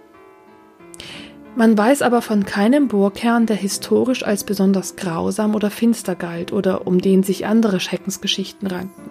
Man 1.55 1.77
weiß 1.77 2.01
aber 2.01 2.23
von 2.23 2.47
keinem 2.47 2.89
Burgherrn, 2.89 3.45
der 3.45 3.57
historisch 3.57 4.25
als 4.25 4.45
besonders 4.45 4.97
grausam 4.97 5.55
oder 5.55 5.71
finster 5.71 6.15
galt 6.15 6.51
oder 6.51 6.87
um 6.87 6.99
den 6.99 7.23
sich 7.23 7.45
andere 7.47 7.79
Schreckensgeschichten 7.79 8.67
ranken. 8.69 9.11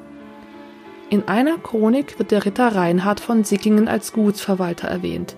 In 1.11 1.27
einer 1.27 1.57
Chronik 1.59 2.17
wird 2.17 2.31
der 2.31 2.45
Ritter 2.45 2.75
Reinhard 2.75 3.19
von 3.19 3.43
Sickingen 3.43 3.87
als 3.87 4.11
Gutsverwalter 4.13 4.87
erwähnt, 4.87 5.35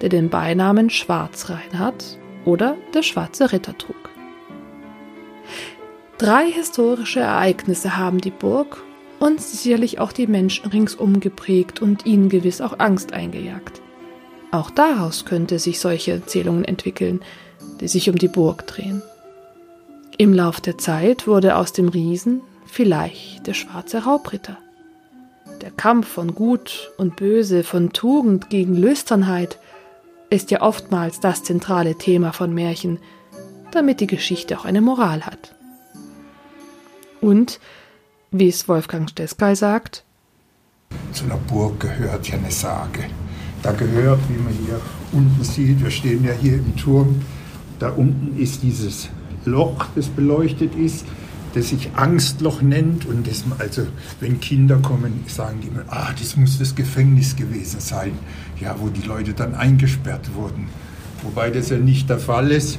der 0.00 0.08
den 0.08 0.30
Beinamen 0.30 0.88
Schwarz-Reinhard 0.88 2.18
oder 2.46 2.76
der 2.94 3.02
Schwarze 3.02 3.52
Ritter 3.52 3.76
trug. 3.76 3.96
Drei 6.16 6.50
historische 6.50 7.20
Ereignisse 7.20 7.98
haben 7.98 8.22
die 8.22 8.30
Burg 8.30 8.82
und 9.18 9.42
sicherlich 9.42 9.98
auch 9.98 10.12
die 10.12 10.26
Menschen 10.26 10.70
ringsum 10.70 11.20
geprägt 11.20 11.82
und 11.82 12.06
ihnen 12.06 12.30
gewiss 12.30 12.62
auch 12.62 12.78
Angst 12.78 13.12
eingejagt. 13.12 13.82
Auch 14.50 14.70
daraus 14.70 15.24
könnte 15.24 15.58
sich 15.58 15.80
solche 15.80 16.12
Erzählungen 16.12 16.64
entwickeln, 16.64 17.20
die 17.80 17.88
sich 17.88 18.08
um 18.08 18.16
die 18.16 18.28
Burg 18.28 18.66
drehen. 18.66 19.02
Im 20.18 20.32
Lauf 20.32 20.60
der 20.60 20.78
Zeit 20.78 21.26
wurde 21.26 21.56
aus 21.56 21.72
dem 21.72 21.88
Riesen 21.88 22.40
vielleicht 22.64 23.46
der 23.46 23.54
schwarze 23.54 24.04
Raubritter. 24.04 24.58
Der 25.60 25.70
Kampf 25.70 26.08
von 26.08 26.34
Gut 26.34 26.90
und 26.96 27.16
Böse, 27.16 27.64
von 27.64 27.92
Tugend 27.92 28.50
gegen 28.50 28.76
Lüsternheit 28.76 29.58
ist 30.30 30.50
ja 30.50 30.62
oftmals 30.62 31.20
das 31.20 31.42
zentrale 31.42 31.96
Thema 31.96 32.32
von 32.32 32.52
Märchen, 32.52 32.98
damit 33.72 34.00
die 34.00 34.06
Geschichte 34.06 34.58
auch 34.58 34.64
eine 34.64 34.80
Moral 34.80 35.24
hat. 35.24 35.54
Und, 37.20 37.60
wie 38.30 38.48
es 38.48 38.68
Wolfgang 38.68 39.08
Steskal 39.08 39.56
sagt, 39.56 40.04
zu 41.12 41.24
einer 41.24 41.36
Burg 41.36 41.80
gehört 41.80 42.28
ja 42.28 42.34
eine 42.36 42.50
Sage. 42.50 43.04
Da 43.66 43.72
gehört, 43.72 44.20
wie 44.28 44.40
man 44.40 44.52
hier 44.64 44.80
unten 45.10 45.42
sieht, 45.42 45.82
wir 45.82 45.90
stehen 45.90 46.22
ja 46.22 46.30
hier 46.30 46.52
im 46.52 46.76
Turm, 46.76 47.20
da 47.80 47.88
unten 47.88 48.38
ist 48.40 48.62
dieses 48.62 49.08
Loch, 49.44 49.86
das 49.96 50.06
beleuchtet 50.06 50.76
ist, 50.76 51.04
das 51.52 51.70
sich 51.70 51.90
Angstloch 51.96 52.62
nennt. 52.62 53.06
Und 53.06 53.26
das, 53.26 53.42
also 53.58 53.82
wenn 54.20 54.38
Kinder 54.38 54.76
kommen, 54.76 55.24
sagen 55.26 55.58
die 55.60 55.66
immer, 55.66 55.82
ah, 55.88 56.10
das 56.16 56.36
muss 56.36 56.60
das 56.60 56.76
Gefängnis 56.76 57.34
gewesen 57.34 57.80
sein, 57.80 58.12
ja, 58.60 58.76
wo 58.78 58.86
die 58.86 59.02
Leute 59.02 59.32
dann 59.32 59.56
eingesperrt 59.56 60.32
wurden. 60.36 60.68
Wobei 61.24 61.50
das 61.50 61.68
ja 61.70 61.78
nicht 61.78 62.08
der 62.08 62.20
Fall 62.20 62.52
ist, 62.52 62.78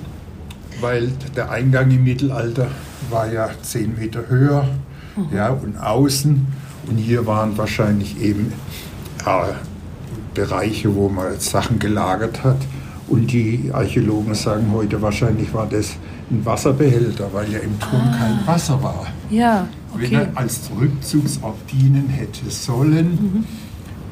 weil 0.80 1.12
der 1.36 1.52
Eingang 1.52 1.92
im 1.92 2.06
Mittelalter 2.06 2.70
war 3.10 3.30
ja 3.30 3.50
zehn 3.62 3.98
Meter 4.00 4.30
höher, 4.30 4.70
ja, 5.34 5.50
und 5.50 5.76
außen. 5.76 6.48
Und 6.88 6.98
hier 6.98 7.26
waren 7.26 7.58
wahrscheinlich 7.58 8.22
eben 8.22 8.54
äh, 9.26 9.52
Bereiche, 10.38 10.94
wo 10.96 11.10
man 11.10 11.40
Sachen 11.40 11.80
gelagert 11.80 12.44
hat. 12.44 12.58
Und 13.08 13.32
die 13.32 13.72
Archäologen 13.74 14.36
sagen 14.36 14.68
heute, 14.72 15.02
wahrscheinlich 15.02 15.52
war 15.54 15.66
das 15.66 15.96
ein 16.30 16.46
Wasserbehälter, 16.46 17.30
weil 17.34 17.52
ja 17.52 17.60
im 17.60 17.80
Turm 17.80 18.04
ah. 18.06 18.18
kein 18.18 18.48
Wasser 18.48 18.82
war. 18.84 19.08
Ja, 19.32 19.68
okay. 19.94 20.04
Wenn 20.12 20.14
er 20.14 20.32
als 20.36 20.70
Rückzugsort 20.80 21.58
dienen 21.72 22.08
hätte 22.10 22.50
sollen, 22.50 23.12
mhm. 23.12 23.44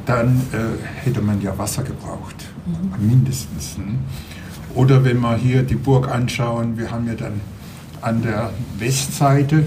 dann 0.06 0.42
äh, 0.52 1.04
hätte 1.04 1.22
man 1.22 1.42
ja 1.42 1.56
Wasser 1.58 1.84
gebraucht, 1.84 2.36
mhm. 2.66 3.08
mindestens. 3.08 3.78
Ne? 3.78 4.00
Oder 4.74 5.04
wenn 5.04 5.20
wir 5.20 5.36
hier 5.36 5.62
die 5.62 5.76
Burg 5.76 6.10
anschauen, 6.10 6.78
wir 6.78 6.90
haben 6.90 7.06
ja 7.08 7.14
dann 7.14 7.40
an 8.02 8.24
der 8.24 8.52
Westseite 8.80 9.66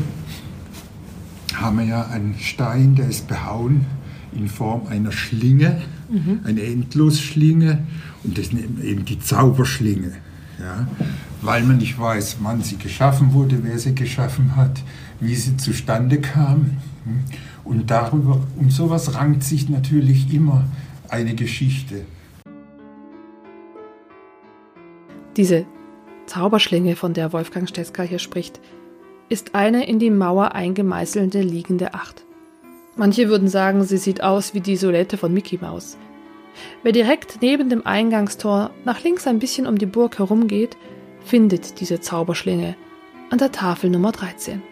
haben 1.55 1.79
wir 1.79 1.87
ja 1.87 2.07
einen 2.07 2.37
Stein, 2.39 2.95
der 2.95 3.09
ist 3.09 3.27
behauen 3.29 3.87
in 4.33 4.49
Form 4.49 4.87
einer 4.87 5.13
Schlinge, 5.13 5.83
mhm. 6.09 6.41
eine 6.45 6.63
Endlosschlinge 6.63 7.87
und 8.25 8.39
das 8.39 8.47
ist 8.47 8.55
eben 8.83 9.05
die 9.05 9.19
Zauberschlinge. 9.19 10.13
Ja? 10.59 10.89
Weil 11.43 11.63
man 11.63 11.79
nicht 11.79 11.99
weiß, 11.99 12.39
wann 12.41 12.63
sie 12.63 12.77
geschaffen 12.77 13.33
wurde, 13.33 13.61
wer 13.63 13.79
sie 13.79 13.95
geschaffen 13.95 14.57
hat, 14.57 14.83
wie 15.21 15.35
sie 15.35 15.57
zustande 15.57 16.21
kam. 16.21 16.79
Und 17.65 17.91
darüber, 17.91 18.41
um 18.57 18.71
sowas 18.71 19.15
rankt 19.15 19.43
sich 19.45 19.69
natürlich 19.69 20.33
immer 20.33 20.65
eine 21.09 21.35
Geschichte. 21.35 22.05
Diese 25.37 25.67
Zauberschlinge, 26.27 26.97
von 26.97 27.15
der 27.15 27.33
Wolfgang 27.33 27.69
Steska 27.69 28.03
hier 28.03 28.19
spricht, 28.19 28.61
ist 29.29 29.55
eine 29.55 29.87
in 29.87 29.99
die 29.99 30.11
Mauer 30.11 30.55
eingemeißelte 30.55 31.41
liegende 31.41 31.95
Acht. 31.95 32.25
Manche 32.99 33.29
würden 33.29 33.47
sagen, 33.47 33.85
sie 33.85 33.97
sieht 33.97 34.25
aus 34.25 34.55
wie 34.55 34.61
die 34.61 34.77
Solette 34.77 35.17
von 35.17 35.33
Mickey 35.33 35.57
Mouse. 35.59 35.97
Wer 36.83 36.91
direkt 36.91 37.41
neben 37.41 37.71
dem 37.71 37.87
Eingangstor 37.87 38.73
nach 38.85 39.05
links 39.05 39.29
ein 39.29 39.39
bisschen 39.39 39.69
um 39.69 39.79
die 39.79 39.87
Burg 39.87 40.19
herumgeht, 40.19 40.77
findet 41.25 41.79
diese 41.81 42.01
Zauberschlinge 42.01 42.75
an 43.31 43.39
der 43.39 43.53
Tafel 43.53 43.91
Nummer 43.91 44.11
13. 44.11 44.63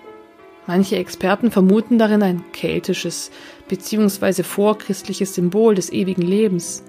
Manche 0.66 0.96
Experten 0.96 1.52
vermuten 1.52 1.98
darin 1.98 2.24
ein 2.24 2.42
keltisches 2.50 3.30
bzw. 3.68 4.42
vorchristliches 4.42 5.36
Symbol 5.36 5.76
des 5.76 5.92
ewigen 5.92 6.22
Lebens. 6.22 6.82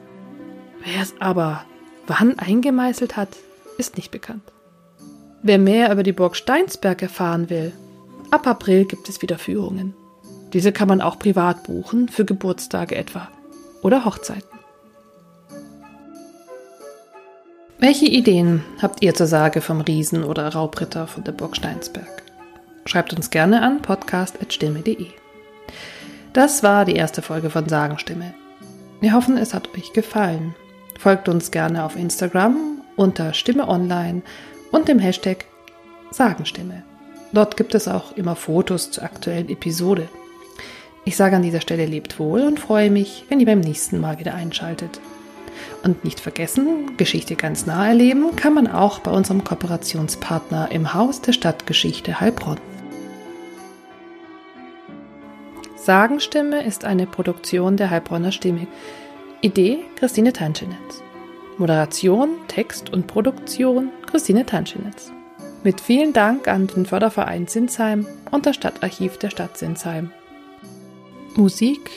Wer 0.83 1.03
es 1.03 1.13
aber 1.19 1.65
wann 2.07 2.39
eingemeißelt 2.39 3.15
hat, 3.15 3.29
ist 3.77 3.95
nicht 3.95 4.09
bekannt. 4.09 4.41
Wer 5.43 5.59
mehr 5.59 5.91
über 5.91 6.01
die 6.01 6.13
Burg 6.13 6.35
Steinsberg 6.35 7.03
erfahren 7.03 7.51
will, 7.51 7.73
ab 8.31 8.47
April 8.47 8.85
gibt 8.85 9.07
es 9.07 9.21
wieder 9.21 9.37
Führungen. 9.37 9.93
Diese 10.53 10.71
kann 10.71 10.87
man 10.87 11.01
auch 11.01 11.19
privat 11.19 11.63
buchen, 11.63 12.09
für 12.09 12.25
Geburtstage 12.25 12.95
etwa 12.95 13.29
oder 13.81 14.05
Hochzeiten. 14.05 14.57
Welche 17.79 18.05
Ideen 18.05 18.63
habt 18.81 19.03
ihr 19.03 19.13
zur 19.13 19.27
Sage 19.27 19.61
vom 19.61 19.81
Riesen 19.81 20.23
oder 20.23 20.47
Raubritter 20.47 21.05
von 21.05 21.23
der 21.23 21.31
Burg 21.31 21.55
Steinsberg? 21.55 22.23
Schreibt 22.85 23.13
uns 23.13 23.29
gerne 23.29 23.61
an 23.61 23.81
podcast.stimme.de. 23.81 25.07
Das 26.33 26.63
war 26.63 26.85
die 26.85 26.95
erste 26.95 27.21
Folge 27.21 27.49
von 27.49 27.69
Sagenstimme. 27.69 28.33
Wir 28.99 29.13
hoffen, 29.13 29.37
es 29.37 29.53
hat 29.53 29.75
euch 29.75 29.93
gefallen. 29.93 30.55
Folgt 30.97 31.29
uns 31.29 31.51
gerne 31.51 31.83
auf 31.83 31.95
Instagram 31.95 32.81
unter 32.95 33.33
Stimme 33.33 33.67
Online 33.67 34.23
und 34.71 34.87
dem 34.87 34.97
Hashtag 34.97 35.45
Sagenstimme. 36.09 36.83
Dort 37.31 37.57
gibt 37.57 37.75
es 37.75 37.87
auch 37.87 38.13
immer 38.17 38.35
Fotos 38.35 38.89
zur 38.89 39.03
aktuellen 39.03 39.49
Episode. 39.49 40.09
Ich 41.07 41.15
sage 41.15 41.37
an 41.37 41.41
dieser 41.41 41.61
Stelle 41.61 41.85
lebt 41.85 42.19
wohl 42.19 42.41
und 42.41 42.59
freue 42.59 42.91
mich, 42.91 43.23
wenn 43.29 43.39
ihr 43.39 43.45
beim 43.45 43.61
nächsten 43.61 44.01
Mal 44.01 44.19
wieder 44.19 44.35
einschaltet. 44.35 44.99
Und 45.81 46.03
nicht 46.03 46.19
vergessen, 46.19 46.97
Geschichte 46.97 47.37
ganz 47.37 47.65
nah 47.65 47.87
erleben 47.87 48.35
kann 48.35 48.53
man 48.53 48.67
auch 48.67 48.99
bei 48.99 49.11
unserem 49.11 49.45
Kooperationspartner 49.45 50.69
im 50.69 50.93
Haus 50.93 51.21
der 51.21 51.31
Stadtgeschichte 51.31 52.19
Heilbronn. 52.19 52.59
Sagenstimme 55.77 56.65
ist 56.65 56.83
eine 56.83 57.07
Produktion 57.07 57.77
der 57.77 57.89
Heilbronner 57.89 58.33
Stimme. 58.33 58.67
Idee 59.39 59.85
Christine 59.95 60.33
Tanschenitz. 60.33 61.01
Moderation, 61.57 62.31
Text 62.49 62.91
und 62.91 63.07
Produktion 63.07 63.91
Christine 64.07 64.45
Tanschenitz. 64.45 65.13
Mit 65.63 65.79
vielen 65.79 66.11
Dank 66.11 66.49
an 66.49 66.67
den 66.67 66.85
Förderverein 66.85 67.47
Sinsheim 67.47 68.05
und 68.29 68.45
das 68.45 68.57
Stadtarchiv 68.57 69.17
der 69.19 69.29
Stadt 69.29 69.57
Sinsheim. 69.57 70.11
Musik 71.37 71.91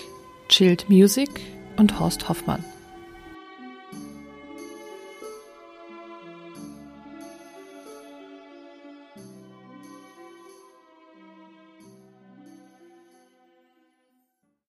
Chilled 0.50 0.90
Music 0.90 1.30
und 1.78 1.98
Horst 1.98 2.28
Hoffmann. 2.28 2.62